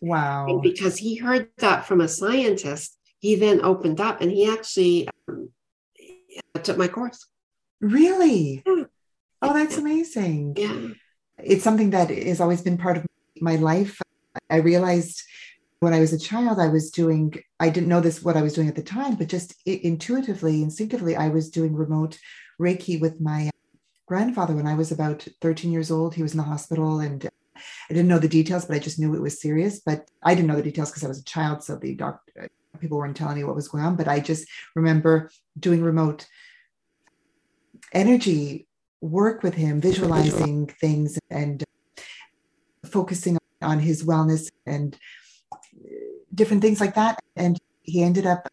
Wow. 0.00 0.46
And 0.48 0.62
because 0.62 0.96
he 0.96 1.16
heard 1.16 1.50
that 1.58 1.84
from 1.84 2.00
a 2.00 2.08
scientist, 2.08 2.96
he 3.18 3.34
then 3.34 3.60
opened 3.62 4.00
up 4.00 4.20
and 4.20 4.30
he 4.30 4.50
actually 4.50 5.08
um, 5.28 5.50
took 6.62 6.78
my 6.78 6.88
course. 6.88 7.26
Really? 7.80 8.62
Yeah. 8.66 8.84
Oh, 9.42 9.52
that's 9.52 9.76
amazing. 9.76 10.54
Yeah. 10.56 10.88
It's 11.38 11.62
something 11.62 11.90
that 11.90 12.10
has 12.10 12.40
always 12.40 12.62
been 12.62 12.78
part 12.78 12.96
of 12.96 13.06
my 13.40 13.56
life. 13.56 14.00
I 14.50 14.56
realized 14.56 15.22
when 15.80 15.94
I 15.94 16.00
was 16.00 16.12
a 16.12 16.18
child, 16.18 16.58
I 16.58 16.68
was 16.68 16.90
doing, 16.90 17.34
I 17.60 17.70
didn't 17.70 17.88
know 17.88 18.00
this 18.00 18.22
what 18.22 18.36
I 18.36 18.42
was 18.42 18.54
doing 18.54 18.68
at 18.68 18.74
the 18.74 18.82
time, 18.82 19.14
but 19.14 19.28
just 19.28 19.54
intuitively, 19.64 20.62
instinctively, 20.62 21.14
I 21.16 21.28
was 21.28 21.50
doing 21.50 21.74
remote 21.74 22.18
Reiki 22.60 23.00
with 23.00 23.20
my 23.20 23.50
grandfather 24.06 24.54
when 24.54 24.66
I 24.66 24.74
was 24.74 24.90
about 24.90 25.26
13 25.40 25.70
years 25.70 25.90
old. 25.90 26.14
He 26.14 26.22
was 26.22 26.32
in 26.32 26.38
the 26.38 26.44
hospital 26.44 26.98
and 27.00 27.28
I 27.56 27.94
didn't 27.94 28.08
know 28.08 28.18
the 28.18 28.28
details, 28.28 28.64
but 28.64 28.76
I 28.76 28.80
just 28.80 28.98
knew 28.98 29.14
it 29.14 29.22
was 29.22 29.40
serious. 29.40 29.80
But 29.80 30.10
I 30.22 30.34
didn't 30.34 30.48
know 30.48 30.56
the 30.56 30.62
details 30.62 30.90
because 30.90 31.04
I 31.04 31.08
was 31.08 31.20
a 31.20 31.24
child. 31.24 31.62
So 31.62 31.76
the 31.76 31.94
doctor, 31.94 32.48
people 32.80 32.98
weren't 32.98 33.16
telling 33.16 33.36
me 33.36 33.44
what 33.44 33.54
was 33.54 33.68
going 33.68 33.84
on. 33.84 33.96
But 33.96 34.08
I 34.08 34.18
just 34.18 34.48
remember 34.74 35.30
doing 35.58 35.82
remote 35.82 36.26
energy 37.92 38.66
work 39.00 39.44
with 39.44 39.54
him, 39.54 39.80
visualizing 39.80 40.66
things 40.66 41.18
and 41.30 41.62
focusing 42.84 43.38
on 43.62 43.78
his 43.78 44.04
wellness 44.04 44.50
and 44.66 44.98
different 46.38 46.62
things 46.62 46.80
like 46.80 46.94
that. 46.94 47.18
And 47.36 47.58
he 47.82 48.02
ended 48.02 48.26
up 48.26 48.48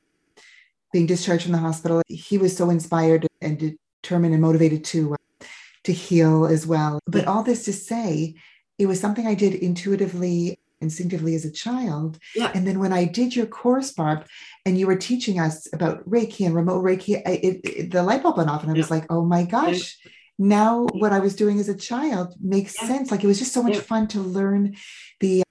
being 0.93 1.05
discharged 1.05 1.43
from 1.43 1.51
the 1.53 1.57
hospital. 1.59 2.01
He 2.07 2.37
was 2.37 2.55
so 2.55 2.69
inspired 2.69 3.27
and 3.41 3.77
determined 4.03 4.33
and 4.33 4.41
motivated 4.41 4.83
to 4.85 5.13
uh, 5.13 5.45
to 5.85 5.93
heal 5.93 6.45
as 6.45 6.65
well. 6.65 6.99
But 7.07 7.27
all 7.27 7.43
this 7.43 7.65
to 7.65 7.73
say, 7.73 8.35
it 8.79 8.87
was 8.87 8.99
something 8.99 9.27
I 9.27 9.35
did 9.35 9.53
intuitively, 9.53 10.57
instinctively 10.81 11.35
as 11.35 11.45
a 11.45 11.51
child. 11.51 12.17
Yeah. 12.35 12.51
And 12.55 12.65
then 12.67 12.79
when 12.79 12.91
I 12.91 13.05
did 13.05 13.35
your 13.35 13.45
course, 13.45 13.91
Barb, 13.91 14.25
and 14.65 14.77
you 14.79 14.87
were 14.87 14.95
teaching 14.97 15.39
us 15.39 15.67
about 15.73 16.03
Reiki 16.09 16.45
and 16.45 16.55
remote 16.55 16.83
Reiki, 16.83 17.21
I, 17.25 17.31
it, 17.47 17.61
it- 17.63 17.91
the 17.91 18.03
light 18.03 18.23
bulb 18.23 18.37
went 18.37 18.49
off, 18.49 18.63
and 18.63 18.71
I 18.71 18.75
was 18.75 18.89
like, 18.91 19.05
"Oh 19.11 19.23
my 19.25 19.43
gosh!" 19.45 19.97
Now 20.37 20.85
what 20.91 21.13
I 21.13 21.19
was 21.19 21.35
doing 21.35 21.59
as 21.59 21.69
a 21.69 21.75
child 21.77 22.35
makes 22.41 22.75
Yeah. 22.81 22.87
sense. 22.87 23.11
Like 23.11 23.23
it 23.23 23.27
was 23.27 23.39
just 23.39 23.53
so 23.53 23.63
much 23.63 23.75
Yeah. 23.75 23.81
fun 23.81 24.07
to 24.09 24.19
learn 24.19 24.75
the, 25.21 25.43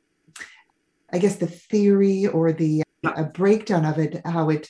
I 1.15 1.19
guess, 1.19 1.37
the 1.37 1.47
theory 1.47 2.27
or 2.27 2.53
the 2.53 2.83
a 3.05 3.25
breakdown 3.25 3.85
of 3.85 3.99
it, 3.99 4.21
how 4.27 4.51
it 4.51 4.69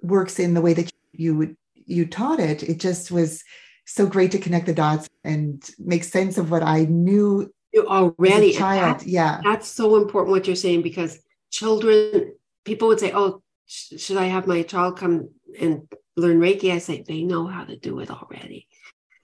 works 0.00 0.38
in 0.38 0.54
the 0.54 0.60
way 0.60 0.74
that 0.74 0.90
you 1.12 1.56
you 1.74 2.06
taught 2.06 2.38
it. 2.38 2.62
It 2.62 2.78
just 2.78 3.10
was 3.10 3.42
so 3.84 4.06
great 4.06 4.30
to 4.32 4.38
connect 4.38 4.66
the 4.66 4.74
dots 4.74 5.08
and 5.24 5.62
make 5.78 6.04
sense 6.04 6.38
of 6.38 6.50
what 6.52 6.62
I 6.62 6.84
knew 6.84 7.50
You 7.72 7.82
as 7.82 7.88
already 7.88 8.50
a 8.54 8.58
child. 8.58 9.00
and 9.02 9.10
Yeah. 9.10 9.40
that's 9.42 9.66
so 9.66 9.96
important 9.96 10.30
what 10.30 10.46
you're 10.46 10.54
saying 10.66 10.82
because 10.82 11.18
children, 11.50 12.34
people 12.64 12.86
would 12.88 13.00
say, 13.00 13.10
"Oh, 13.12 13.42
sh- 13.66 13.94
should 14.02 14.18
I 14.18 14.26
have 14.26 14.46
my 14.46 14.62
child 14.62 14.96
come 14.98 15.30
and 15.58 15.88
learn 16.16 16.38
Reiki?" 16.38 16.70
I 16.70 16.78
say 16.78 17.02
they 17.02 17.22
know 17.24 17.46
how 17.48 17.64
to 17.64 17.76
do 17.76 17.98
it 17.98 18.10
already, 18.10 18.68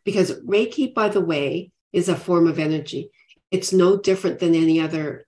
because 0.05 0.33
Reiki, 0.41 0.93
by 0.93 1.09
the 1.09 1.21
way, 1.33 1.71
is 1.93 2.09
a 2.09 2.17
form 2.17 2.49
of 2.49 2.59
energy. 2.59 3.11
it's 3.51 3.73
no 3.73 3.97
different 3.97 4.41
than 4.41 4.55
any 4.55 4.79
other 4.79 5.27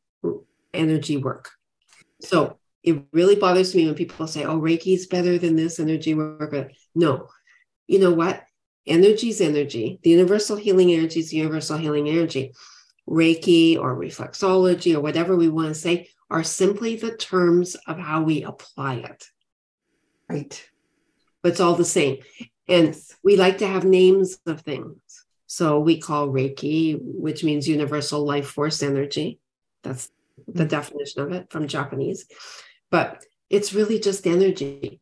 energy 0.73 1.17
work. 1.17 1.51
So 2.21 2.59
it 2.83 3.05
really 3.13 3.37
bothers 3.37 3.75
me 3.75 3.87
when 3.87 3.95
people 3.95 4.27
say, 4.27 4.45
oh, 4.45 4.61
Reiki 4.61 4.95
is 4.95 5.07
better 5.07 5.39
than 5.39 5.57
this 5.57 5.79
energy 5.81 6.15
work. 6.15 6.73
No, 6.95 7.29
you 7.87 7.99
know 7.99 8.13
what? 8.13 8.43
Energy 8.87 9.29
is 9.29 9.41
energy. 9.41 9.99
The 10.03 10.11
universal 10.11 10.57
healing 10.57 10.93
energy 10.93 11.21
is 11.21 11.33
universal 11.33 11.77
healing 11.77 12.09
energy. 12.09 12.55
Reiki 13.09 13.79
or 13.79 13.97
reflexology 13.97 14.95
or 14.95 15.01
whatever 15.01 15.37
we 15.37 15.49
want 15.49 15.69
to 15.69 15.75
say 15.75 16.09
are 16.31 16.45
simply 16.45 16.97
the 16.97 17.17
terms 17.17 17.75
of 17.87 17.99
how 17.99 18.23
we 18.23 18.43
apply 18.43 18.97
it. 18.97 19.27
Right. 20.29 20.71
But 21.43 21.53
it's 21.53 21.61
all 21.61 21.75
the 21.75 21.85
same. 21.85 22.19
And 22.69 22.97
we 23.25 23.37
like 23.37 23.59
to 23.59 23.67
have 23.67 23.85
names 23.85 24.39
of 24.47 24.61
things. 24.61 24.97
So 25.47 25.81
we 25.81 26.01
call 26.01 26.29
Reiki, 26.29 26.99
which 27.01 27.43
means 27.43 27.69
universal 27.69 28.25
life 28.25 28.47
force 28.47 28.83
energy. 28.83 29.41
That's 29.83 30.09
the 30.47 30.65
mm-hmm. 30.65 30.69
definition 30.69 31.23
of 31.23 31.33
it 31.33 31.51
from 31.51 31.69
Japanese. 31.69 32.27
But 32.91 33.25
it's 33.49 33.73
really 33.73 33.99
just 33.99 34.27
energy. 34.27 35.01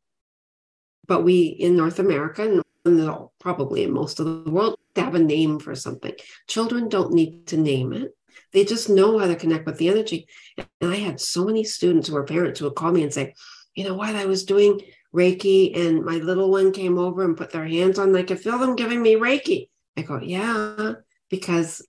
But 1.07 1.25
we 1.25 1.47
in 1.47 1.76
North 1.76 1.99
America, 1.99 2.61
and 2.85 3.30
probably 3.38 3.85
in 3.85 3.92
most 3.92 4.21
of 4.21 4.45
the 4.45 4.50
world, 4.50 4.78
to 4.95 5.02
have 5.02 5.14
a 5.14 5.18
name 5.18 5.59
for 5.59 5.75
something. 5.75 6.14
Children 6.47 6.88
don't 6.88 7.12
need 7.12 7.47
to 7.49 7.57
name 7.57 7.92
it. 7.92 8.14
They 8.52 8.64
just 8.64 8.88
know 8.88 9.18
how 9.18 9.26
to 9.26 9.37
connect 9.37 9.66
with 9.66 9.78
the 9.78 9.88
energy. 9.88 10.26
And 10.57 10.92
I 10.92 10.97
had 10.97 11.21
so 11.21 11.45
many 11.45 11.64
students 11.64 12.09
who 12.09 12.14
were 12.14 12.25
parents 12.25 12.61
who 12.61 12.66
would 12.66 12.76
call 12.76 12.92
me 12.92 13.02
and 13.02 13.12
say, 13.12 13.35
you 13.75 13.85
know 13.85 13.95
what, 13.95 14.14
I 14.14 14.26
was 14.26 14.45
doing 14.45 14.80
Reiki 15.14 15.76
and 15.78 16.04
my 16.04 16.16
little 16.16 16.50
one 16.50 16.73
came 16.73 16.99
over 16.99 17.25
and 17.25 17.37
put 17.37 17.50
their 17.50 17.66
hands 17.66 17.99
on, 17.99 18.14
I 18.14 18.23
could 18.23 18.40
feel 18.40 18.59
them 18.59 18.76
giving 18.76 19.02
me 19.02 19.14
Reiki. 19.14 19.68
I 19.97 20.02
go, 20.02 20.21
yeah, 20.21 20.95
because 21.30 21.87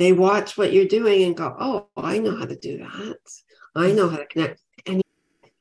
they 0.00 0.12
watch 0.14 0.56
what 0.56 0.72
you're 0.72 0.86
doing 0.86 1.24
and 1.24 1.36
go, 1.36 1.54
oh, 1.60 1.88
I 1.94 2.18
know 2.20 2.34
how 2.34 2.46
to 2.46 2.56
do 2.56 2.78
that. 2.78 3.18
I 3.76 3.88
mm. 3.88 3.96
know 3.96 4.08
how 4.08 4.16
to 4.16 4.24
connect. 4.24 4.62
And 4.86 5.02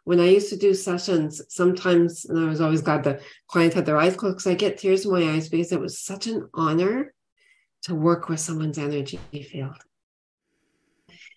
when 0.05 0.21
I 0.21 0.29
used 0.29 0.49
to 0.51 0.55
do 0.55 0.73
sessions, 0.73 1.41
sometimes, 1.49 2.23
and 2.23 2.39
I 2.39 2.45
was 2.45 2.61
always 2.61 2.81
glad 2.81 3.03
the 3.03 3.19
clients 3.49 3.75
had 3.75 3.85
their 3.85 3.97
eyes 3.97 4.15
closed 4.15 4.37
because 4.37 4.47
I 4.47 4.55
get 4.55 4.77
tears 4.77 5.03
in 5.03 5.11
my 5.11 5.23
eyes 5.23 5.49
because 5.49 5.73
it 5.73 5.81
was 5.81 5.99
such 5.99 6.27
an 6.27 6.49
honor 6.53 7.13
to 7.83 7.95
work 7.95 8.29
with 8.29 8.39
someone's 8.39 8.77
energy 8.77 9.19
field. 9.51 9.75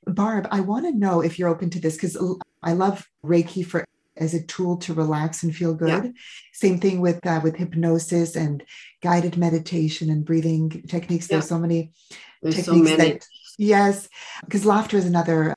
Barb, 0.06 0.46
I 0.52 0.60
want 0.60 0.86
to 0.86 0.96
know 0.96 1.22
if 1.22 1.40
you're 1.40 1.48
open 1.48 1.70
to 1.70 1.80
this 1.80 1.96
because 1.96 2.16
I 2.62 2.74
love 2.74 3.04
Reiki 3.24 3.66
for 3.66 3.84
as 4.16 4.34
a 4.34 4.42
tool 4.42 4.76
to 4.78 4.94
relax 4.94 5.42
and 5.42 5.54
feel 5.54 5.74
good. 5.74 6.04
Yeah. 6.04 6.10
Same 6.52 6.78
thing 6.78 7.00
with 7.00 7.24
uh, 7.26 7.40
with 7.42 7.56
hypnosis 7.56 8.36
and 8.36 8.62
guided 9.02 9.36
meditation 9.36 10.10
and 10.10 10.24
breathing 10.24 10.70
techniques. 10.88 11.28
Yeah. 11.28 11.36
There's 11.36 11.48
so 11.48 11.58
many 11.58 11.92
There's 12.42 12.56
techniques 12.56 12.90
so 12.90 12.96
many. 12.96 13.12
that 13.12 13.26
yes, 13.58 14.08
because 14.44 14.66
laughter 14.66 14.96
is 14.96 15.06
another 15.06 15.54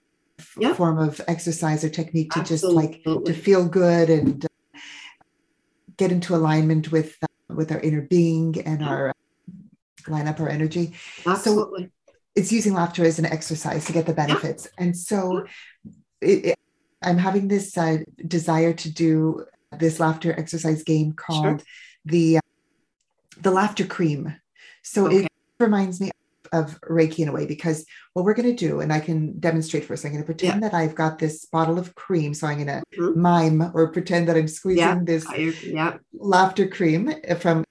yeah. 0.58 0.74
form 0.74 0.98
of 0.98 1.22
exercise 1.28 1.84
or 1.84 1.90
technique 1.90 2.32
to 2.32 2.40
Absolutely. 2.40 2.88
just 3.04 3.06
like 3.08 3.26
to 3.26 3.34
feel 3.34 3.68
good 3.68 4.10
and 4.10 4.46
uh, 4.46 4.80
get 5.98 6.12
into 6.12 6.36
alignment 6.36 6.92
with 6.92 7.18
uh, 7.24 7.28
with 7.54 7.72
our 7.72 7.80
inner 7.80 8.02
being 8.02 8.60
and 8.62 8.84
our 8.84 9.10
uh, 9.10 9.14
line 10.08 10.28
up 10.28 10.40
our 10.40 10.50
energy. 10.50 10.94
Absolutely. 11.26 11.84
So 11.84 11.90
it's 12.36 12.52
using 12.52 12.74
laughter 12.74 13.04
as 13.06 13.18
an 13.18 13.26
exercise 13.26 13.86
to 13.86 13.94
get 13.94 14.06
the 14.06 14.14
benefits. 14.14 14.68
And 14.78 14.96
so 14.96 15.46
it, 16.22 16.46
it, 16.46 16.60
I'm 17.06 17.18
having 17.18 17.48
this 17.48 17.78
uh, 17.78 18.00
desire 18.28 18.74
to 18.74 18.92
do 18.92 19.46
this 19.72 20.00
laughter 20.00 20.38
exercise 20.38 20.84
game 20.84 21.14
called 21.14 21.60
sure. 21.62 21.68
the 22.06 22.38
uh, 22.38 22.42
the 23.38 23.52
laughter 23.52 23.86
cream. 23.86 24.36
So 24.82 25.08
okay. 25.08 25.26
it 25.26 25.32
reminds 25.60 26.00
me 26.02 26.12
of 26.52 26.80
Reiki 26.82 27.20
in 27.20 27.28
a 27.28 27.32
way 27.32 27.46
because 27.46 27.86
what 28.14 28.24
we're 28.24 28.34
going 28.34 28.56
to 28.56 28.68
do, 28.68 28.80
and 28.80 28.94
I 28.94 29.00
can 29.00 29.40
demonstrate 29.40 29.86
first. 29.86 30.06
I'm 30.06 30.12
going 30.12 30.24
to 30.24 30.26
pretend 30.26 30.62
yeah. 30.62 30.70
that 30.70 30.78
I've 30.78 30.96
got 30.96 31.20
this 31.20 31.46
bottle 31.46 31.78
of 31.78 31.96
cream. 31.96 32.34
So 32.34 32.48
I'm 32.48 32.64
going 32.64 32.68
to 32.68 32.84
mm-hmm. 32.98 33.20
mime 33.20 33.72
or 33.74 33.92
pretend 33.92 34.28
that 34.28 34.38
I'm 34.38 34.48
squeezing 34.48 34.84
yeah. 34.84 35.00
this 35.02 35.26
yeah. 35.64 35.98
laughter 36.14 36.68
cream 36.68 37.14
from 37.40 37.64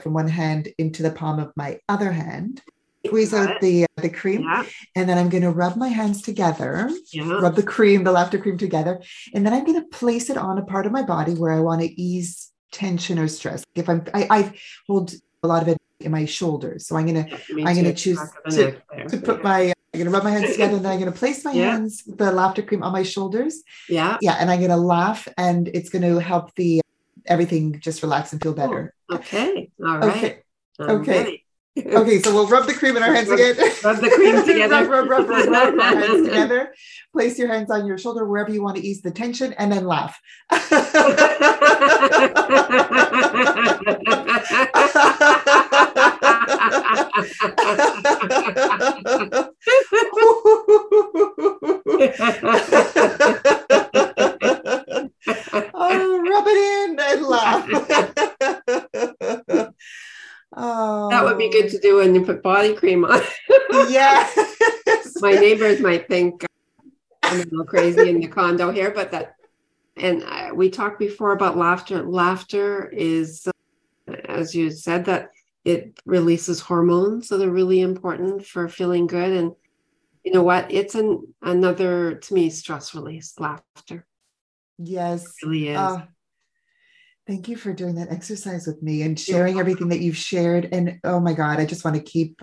from 0.00 0.14
one 0.14 0.28
hand 0.28 0.68
into 0.78 1.02
the 1.02 1.12
palm 1.12 1.38
of 1.38 1.52
my 1.56 1.78
other 1.88 2.10
hand 2.10 2.62
squeeze 3.10 3.34
out 3.34 3.60
the 3.60 3.84
uh, 3.84 4.02
the 4.02 4.08
cream 4.08 4.42
yeah. 4.42 4.64
and 4.94 5.08
then 5.08 5.18
i'm 5.18 5.28
going 5.28 5.42
to 5.42 5.50
rub 5.50 5.76
my 5.76 5.88
hands 5.88 6.22
together 6.22 6.90
yeah. 7.12 7.24
rub 7.40 7.56
the 7.56 7.62
cream 7.62 8.04
the 8.04 8.12
laughter 8.12 8.38
cream 8.38 8.56
together 8.56 9.00
and 9.34 9.44
then 9.44 9.52
i'm 9.52 9.64
going 9.64 9.80
to 9.80 9.88
place 9.88 10.30
it 10.30 10.36
on 10.36 10.58
a 10.58 10.62
part 10.62 10.86
of 10.86 10.92
my 10.92 11.02
body 11.02 11.34
where 11.34 11.52
i 11.52 11.60
want 11.60 11.80
to 11.80 12.00
ease 12.00 12.52
tension 12.72 13.18
or 13.18 13.28
stress. 13.28 13.64
If 13.74 13.88
i'm 13.88 14.04
I, 14.14 14.26
I 14.30 14.52
hold 14.86 15.12
a 15.42 15.48
lot 15.48 15.62
of 15.62 15.68
it 15.68 15.78
in 15.98 16.12
my 16.12 16.24
shoulders 16.24 16.86
so 16.86 16.96
i'm 16.96 17.06
going 17.06 17.26
to 17.26 17.34
i'm 17.66 17.74
going 17.74 17.84
to 17.84 17.94
choose 17.94 18.20
to, 18.50 18.80
to 19.08 19.16
put 19.18 19.42
my 19.42 19.72
i'm 19.92 20.00
going 20.00 20.06
to 20.06 20.10
rub 20.10 20.24
my 20.24 20.30
hands 20.30 20.52
together 20.52 20.76
and 20.76 20.84
then 20.84 20.92
i'm 20.92 21.00
going 21.00 21.12
to 21.12 21.18
place 21.18 21.44
my 21.44 21.52
yeah. 21.52 21.72
hands 21.72 22.04
the 22.04 22.30
laughter 22.30 22.62
cream 22.62 22.82
on 22.82 22.92
my 22.92 23.02
shoulders. 23.02 23.62
Yeah. 23.88 24.16
Yeah 24.20 24.36
and 24.40 24.50
i'm 24.50 24.60
going 24.60 24.70
to 24.70 24.76
laugh 24.76 25.26
and 25.36 25.68
it's 25.68 25.90
going 25.90 26.02
to 26.02 26.18
help 26.20 26.54
the 26.54 26.80
everything 27.26 27.78
just 27.80 28.02
relax 28.02 28.32
and 28.32 28.40
feel 28.40 28.54
better. 28.54 28.94
Oh, 29.10 29.16
okay. 29.16 29.70
All 29.84 29.98
right. 29.98 30.16
Okay. 30.16 30.42
okay 30.80 31.44
okay, 31.78 32.20
so 32.20 32.34
we'll 32.34 32.48
rub 32.48 32.66
the 32.66 32.74
cream 32.74 32.96
in 32.96 33.02
our 33.02 33.14
hands 33.14 33.28
rub, 33.28 33.38
again. 33.38 33.56
Rub 33.84 33.96
the 33.96 34.10
cream 34.10 34.44
together. 34.46 34.88
rub, 34.88 35.08
rub, 35.08 35.28
rub, 35.28 35.48
rub, 35.48 35.48
rub, 35.48 35.78
our 35.78 35.96
hands 35.96 36.28
together. 36.28 36.74
Place 37.12 37.38
your 37.38 37.48
hands 37.48 37.70
on 37.70 37.86
your 37.86 37.98
shoulder 37.98 38.26
wherever 38.26 38.50
you 38.50 38.62
want 38.62 38.76
to 38.76 38.86
ease 38.86 39.02
the 39.02 39.10
tension, 39.10 39.52
and 39.54 39.72
then 39.72 39.86
laugh. 39.86 40.18
oh, 55.72 56.20
rub 56.28 56.44
it 56.46 56.90
in 56.90 56.98
and 57.00 57.22
laugh. 57.26 57.66
Oh, 60.52 61.10
that 61.10 61.24
would 61.24 61.38
be 61.38 61.50
good 61.50 61.70
to 61.70 61.78
do 61.78 61.96
when 61.96 62.14
you 62.14 62.24
put 62.24 62.42
body 62.42 62.74
cream 62.74 63.04
on. 63.04 63.20
yeah. 63.88 64.28
My 65.20 65.32
neighbors 65.32 65.80
might 65.80 66.08
think 66.08 66.44
I'm 67.22 67.40
a 67.40 67.44
little 67.44 67.64
crazy 67.64 68.08
in 68.08 68.20
the 68.20 68.26
condo 68.26 68.70
here, 68.70 68.90
but 68.90 69.12
that, 69.12 69.34
and 69.96 70.24
I, 70.24 70.52
we 70.52 70.70
talked 70.70 70.98
before 70.98 71.32
about 71.32 71.56
laughter. 71.56 72.02
Laughter 72.02 72.88
is, 72.88 73.46
as 74.28 74.54
you 74.54 74.70
said, 74.70 75.04
that 75.04 75.30
it 75.64 76.00
releases 76.06 76.60
hormones 76.60 77.28
that 77.28 77.42
are 77.42 77.50
really 77.50 77.80
important 77.80 78.46
for 78.46 78.68
feeling 78.68 79.06
good. 79.06 79.30
And 79.30 79.52
you 80.24 80.32
know 80.32 80.42
what? 80.42 80.72
It's 80.72 80.94
an 80.94 81.34
another 81.42 82.14
to 82.14 82.34
me 82.34 82.50
stress 82.50 82.94
release. 82.94 83.34
Laughter. 83.38 84.06
Yes, 84.78 85.24
it 85.24 85.46
really 85.46 85.68
is. 85.68 85.76
Uh, 85.76 86.06
Thank 87.30 87.46
you 87.46 87.56
for 87.56 87.72
doing 87.72 87.94
that 87.94 88.10
exercise 88.10 88.66
with 88.66 88.82
me 88.82 89.02
and 89.02 89.18
sharing 89.18 89.60
everything 89.60 89.86
that 89.90 90.00
you've 90.00 90.16
shared. 90.16 90.68
And 90.72 90.98
oh 91.04 91.20
my 91.20 91.32
God, 91.32 91.60
I 91.60 91.64
just 91.64 91.84
want 91.84 91.94
to 91.94 92.02
keep 92.02 92.42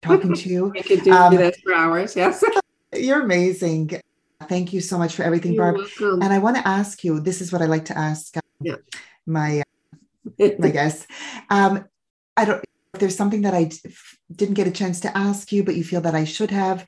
talking 0.00 0.32
to 0.36 0.48
you. 0.48 0.72
I 0.74 0.80
could 0.80 1.02
do 1.02 1.12
um, 1.12 1.36
this 1.36 1.60
for 1.62 1.74
hours. 1.74 2.16
Yes. 2.16 2.42
you're 2.94 3.20
amazing. 3.20 4.00
Thank 4.48 4.72
you 4.72 4.80
so 4.80 4.96
much 4.96 5.14
for 5.14 5.24
everything, 5.24 5.58
Barb. 5.58 5.76
And 6.00 6.24
I 6.24 6.38
want 6.38 6.56
to 6.56 6.66
ask 6.66 7.04
you 7.04 7.20
this 7.20 7.42
is 7.42 7.52
what 7.52 7.60
I 7.60 7.66
like 7.66 7.84
to 7.84 7.98
ask 7.98 8.34
um, 8.38 8.42
yeah. 8.62 8.76
my, 9.26 9.62
uh, 10.40 10.48
my 10.58 10.70
guests. 10.70 11.06
Um, 11.50 11.84
I 12.34 12.46
don't, 12.46 12.64
if 12.94 13.00
there's 13.00 13.16
something 13.16 13.42
that 13.42 13.52
I 13.52 13.72
didn't 14.34 14.54
get 14.54 14.66
a 14.66 14.70
chance 14.70 15.00
to 15.00 15.14
ask 15.14 15.52
you, 15.52 15.62
but 15.64 15.76
you 15.76 15.84
feel 15.84 16.00
that 16.00 16.14
I 16.14 16.24
should 16.24 16.50
have, 16.50 16.86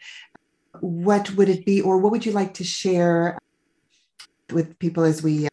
what 0.80 1.30
would 1.32 1.50
it 1.50 1.66
be? 1.66 1.82
Or 1.82 1.98
what 1.98 2.12
would 2.12 2.24
you 2.24 2.32
like 2.32 2.54
to 2.54 2.64
share 2.64 3.36
with 4.50 4.78
people 4.78 5.04
as 5.04 5.22
we 5.22 5.48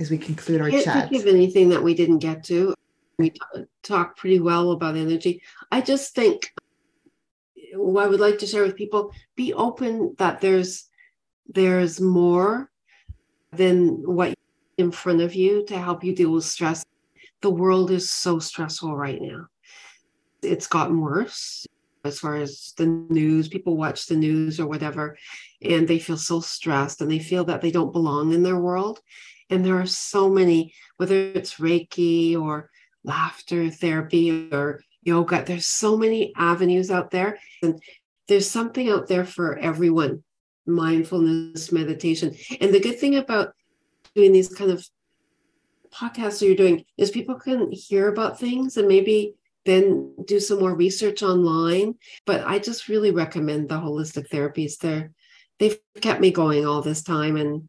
as 0.00 0.10
we 0.10 0.18
conclude 0.18 0.60
our 0.60 0.70
can't 0.70 0.84
chat. 0.84 1.10
think 1.10 1.22
of 1.22 1.28
anything 1.28 1.68
that 1.68 1.82
we 1.82 1.94
didn't 1.94 2.18
get 2.18 2.42
to. 2.44 2.74
We 3.18 3.34
talked 3.82 4.18
pretty 4.18 4.40
well 4.40 4.72
about 4.72 4.96
energy. 4.96 5.42
I 5.70 5.82
just 5.82 6.14
think 6.14 6.52
what 7.74 8.04
I 8.04 8.08
would 8.08 8.18
like 8.18 8.38
to 8.38 8.46
share 8.46 8.62
with 8.62 8.76
people: 8.76 9.12
be 9.36 9.52
open 9.52 10.16
that 10.18 10.40
there's 10.40 10.88
there's 11.46 12.00
more 12.00 12.70
than 13.52 13.88
what 14.06 14.34
in 14.78 14.90
front 14.90 15.20
of 15.20 15.34
you 15.34 15.64
to 15.66 15.78
help 15.78 16.02
you 16.02 16.14
deal 16.14 16.32
with 16.32 16.44
stress. 16.44 16.84
The 17.42 17.50
world 17.50 17.90
is 17.90 18.10
so 18.10 18.38
stressful 18.38 18.96
right 18.96 19.20
now. 19.20 19.46
It's 20.42 20.66
gotten 20.66 21.00
worse 21.00 21.66
as 22.04 22.18
far 22.18 22.36
as 22.36 22.72
the 22.78 22.86
news. 22.86 23.48
People 23.48 23.76
watch 23.76 24.06
the 24.06 24.16
news 24.16 24.58
or 24.58 24.66
whatever, 24.66 25.18
and 25.60 25.86
they 25.86 25.98
feel 25.98 26.16
so 26.16 26.40
stressed 26.40 27.02
and 27.02 27.10
they 27.10 27.18
feel 27.18 27.44
that 27.44 27.60
they 27.60 27.70
don't 27.70 27.92
belong 27.92 28.32
in 28.32 28.42
their 28.42 28.58
world. 28.58 29.00
And 29.50 29.64
there 29.64 29.78
are 29.80 29.86
so 29.86 30.30
many, 30.30 30.72
whether 30.96 31.16
it's 31.16 31.56
Reiki 31.56 32.40
or 32.40 32.70
laughter 33.04 33.70
therapy 33.70 34.48
or 34.52 34.80
yoga, 35.02 35.44
there's 35.44 35.66
so 35.66 35.96
many 35.96 36.32
avenues 36.36 36.90
out 36.90 37.10
there. 37.10 37.38
And 37.62 37.80
there's 38.28 38.48
something 38.48 38.88
out 38.88 39.08
there 39.08 39.24
for 39.24 39.58
everyone 39.58 40.22
mindfulness, 40.66 41.72
meditation. 41.72 42.34
And 42.60 42.72
the 42.72 42.80
good 42.80 42.98
thing 42.98 43.16
about 43.16 43.54
doing 44.14 44.32
these 44.32 44.48
kind 44.48 44.70
of 44.70 44.86
podcasts 45.92 46.38
that 46.38 46.46
you're 46.46 46.54
doing 46.54 46.84
is 46.96 47.10
people 47.10 47.34
can 47.34 47.72
hear 47.72 48.08
about 48.08 48.38
things 48.38 48.76
and 48.76 48.86
maybe 48.86 49.34
then 49.66 50.14
do 50.26 50.38
some 50.40 50.60
more 50.60 50.74
research 50.74 51.22
online. 51.22 51.94
But 52.24 52.46
I 52.46 52.58
just 52.58 52.88
really 52.88 53.10
recommend 53.10 53.68
the 53.68 53.76
holistic 53.76 54.28
therapies. 54.28 54.78
They're 54.78 55.10
they've 55.58 55.78
kept 56.00 56.20
me 56.20 56.30
going 56.30 56.66
all 56.66 56.82
this 56.82 57.02
time 57.02 57.36
and 57.36 57.68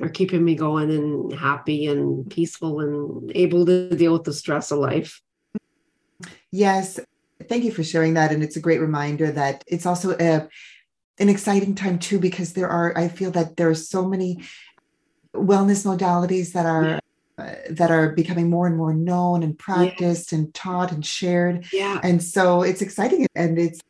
are 0.00 0.08
keeping 0.08 0.44
me 0.44 0.54
going 0.54 0.90
and 0.90 1.32
happy 1.32 1.86
and 1.86 2.30
peaceful 2.30 2.80
and 2.80 3.32
able 3.34 3.64
to 3.66 3.90
deal 3.96 4.12
with 4.12 4.24
the 4.24 4.32
stress 4.32 4.70
of 4.70 4.78
life. 4.78 5.22
Yes. 6.50 7.00
Thank 7.48 7.64
you 7.64 7.72
for 7.72 7.84
sharing 7.84 8.14
that. 8.14 8.32
And 8.32 8.42
it's 8.42 8.56
a 8.56 8.60
great 8.60 8.80
reminder 8.80 9.30
that 9.30 9.64
it's 9.66 9.86
also 9.86 10.16
a, 10.18 10.48
an 11.18 11.28
exciting 11.28 11.74
time 11.74 11.98
too, 11.98 12.18
because 12.18 12.52
there 12.52 12.68
are, 12.68 12.96
I 12.96 13.08
feel 13.08 13.30
that 13.32 13.56
there 13.56 13.68
are 13.68 13.74
so 13.74 14.06
many 14.06 14.42
wellness 15.34 15.84
modalities 15.84 16.52
that 16.52 16.66
are 16.66 16.84
yeah 16.84 17.00
uh, 17.38 17.54
that 17.68 17.90
are 17.90 18.12
becoming 18.12 18.48
more 18.48 18.66
and 18.66 18.78
more 18.78 18.94
known 18.94 19.42
and 19.42 19.58
practiced 19.58 20.32
yeah. 20.32 20.38
and 20.38 20.54
taught 20.54 20.90
and 20.90 21.04
shared. 21.04 21.66
Yeah. 21.70 22.00
And 22.02 22.22
so 22.22 22.62
it's 22.62 22.80
exciting 22.80 23.26
and 23.34 23.58
it's 23.58 23.80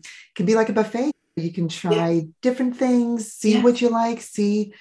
it 0.00 0.08
can 0.34 0.44
be 0.44 0.54
like 0.54 0.68
a 0.68 0.74
buffet. 0.74 1.12
You 1.36 1.52
can 1.54 1.68
try 1.68 2.10
yeah. 2.10 2.20
different 2.42 2.76
things, 2.76 3.32
see 3.32 3.54
yeah. 3.54 3.62
what 3.62 3.80
you 3.80 3.88
like, 3.88 4.20
see 4.20 4.74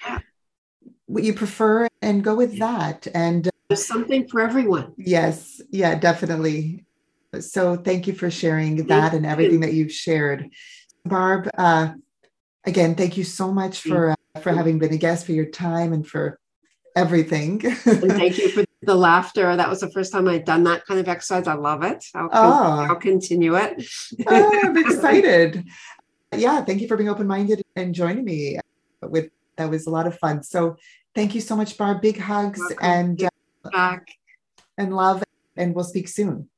what 1.06 1.24
you 1.24 1.34
prefer 1.34 1.88
and 2.02 2.24
go 2.24 2.36
with 2.36 2.60
that. 2.60 3.08
And 3.14 3.48
uh, 3.48 3.52
there's 3.70 3.86
something 3.86 4.28
for 4.28 4.42
everyone. 4.42 4.94
Yes. 4.98 5.62
Yeah, 5.70 5.96
definitely. 5.96 6.86
So 7.40 7.78
thank 7.78 8.08
you 8.08 8.14
for 8.14 8.30
sharing 8.30 8.88
that 8.88 9.14
and 9.14 9.26
everything 9.26 9.62
that 9.62 9.74
you've 9.74 9.92
shared. 9.92 10.50
Barb, 11.06 11.50
uh, 11.58 11.94
again, 12.66 12.96
thank 12.96 13.18
you 13.18 13.24
so 13.24 13.52
much 13.52 13.82
for 13.82 14.12
uh, 14.12 14.42
for 14.42 14.52
having 14.52 14.80
been 14.80 14.94
a 14.94 14.98
guest, 14.98 15.26
for 15.26 15.32
your 15.32 15.46
time, 15.46 15.94
and 15.94 16.06
for 16.06 16.40
everything. 16.96 17.66
and 17.86 18.12
thank 18.12 18.38
you 18.38 18.50
for 18.50 18.64
the 18.82 18.96
laughter. 18.96 19.56
That 19.56 19.70
was 19.70 19.80
the 19.80 19.92
first 19.92 20.12
time 20.12 20.28
I'd 20.28 20.46
done 20.46 20.64
that 20.66 20.86
kind 20.86 21.00
of 21.00 21.08
exercise. 21.08 21.48
I 21.48 21.54
love 21.54 21.84
it. 21.84 22.04
I'll, 22.14 22.30
oh. 22.32 22.88
I'll 22.90 22.96
continue 22.96 23.56
it. 23.56 23.84
oh, 24.28 24.60
I'm 24.64 24.78
excited. 24.86 25.64
Yeah, 26.36 26.64
thank 26.64 26.82
you 26.82 26.88
for 26.88 26.98
being 26.98 27.10
open 27.10 27.28
minded 27.28 27.62
and 27.76 27.96
joining 27.96 28.26
me. 28.26 28.60
With 29.02 29.32
that 29.62 29.70
was 29.70 29.88
a 29.88 29.90
lot 29.90 30.08
of 30.08 30.18
fun. 30.18 30.44
So 30.44 30.78
thank 31.16 31.36
you 31.36 31.42
so 31.42 31.56
much, 31.56 31.78
Barb. 31.78 32.02
Big 32.02 32.20
hugs 32.20 32.62
and 32.82 33.22
uh, 33.24 33.30
back 33.72 34.08
and 34.78 34.96
love, 34.96 35.24
and 35.56 35.74
we'll 35.74 35.86
speak 35.86 36.08
soon. 36.08 36.50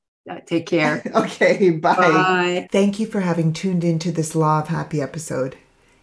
take 0.45 0.65
care. 0.65 1.03
okay, 1.15 1.69
bye. 1.71 1.95
Bye. 1.95 2.67
Thank 2.71 2.99
you 2.99 3.07
for 3.07 3.21
having 3.21 3.53
tuned 3.53 3.83
into 3.83 4.11
this 4.11 4.35
Law 4.35 4.59
of 4.61 4.69
Happy 4.69 5.01
episode. 5.01 5.57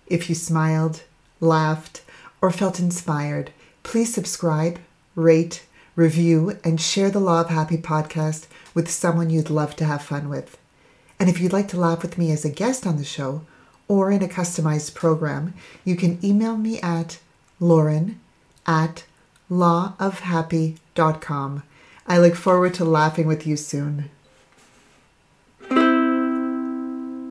If 0.07 0.29
you 0.29 0.35
smiled, 0.35 1.03
laughed, 1.41 2.03
or 2.43 2.51
felt 2.51 2.81
inspired, 2.81 3.53
Please 3.83 4.13
subscribe, 4.13 4.79
rate, 5.15 5.65
review, 5.97 6.59
and 6.63 6.81
share 6.81 7.11
the 7.11 7.21
Law 7.21 7.41
of 7.41 7.49
Happy 7.49 7.77
podcast 7.77 8.47
with 8.75 8.91
someone 8.91 9.31
you'd 9.31 9.51
love 9.51 9.75
to 9.77 9.85
have 9.85 10.03
fun 10.03 10.29
with. 10.29 10.59
And 11.19 11.29
if 11.29 11.41
you'd 11.41 11.53
like 11.53 11.69
to 11.69 11.81
laugh 11.81 12.03
with 12.03 12.17
me 12.17 12.31
as 12.31 12.45
a 12.45 12.51
guest 12.51 12.87
on 12.87 12.97
the 12.97 13.05
show 13.05 13.43
or 13.91 14.11
in 14.13 14.23
a 14.23 14.29
customized 14.29 14.95
program, 14.95 15.53
you 15.85 15.97
can 15.97 16.25
email 16.25 16.57
me 16.57 16.81
at 16.81 17.19
lauren 17.59 18.21
at 18.65 19.05
lawofhappy.com. 19.51 21.63
I 22.07 22.19
look 22.19 22.37
forward 22.37 22.73
to 22.75 22.85
laughing 22.85 23.27
with 23.27 23.49
you 23.49 23.57
soon. 23.57 24.09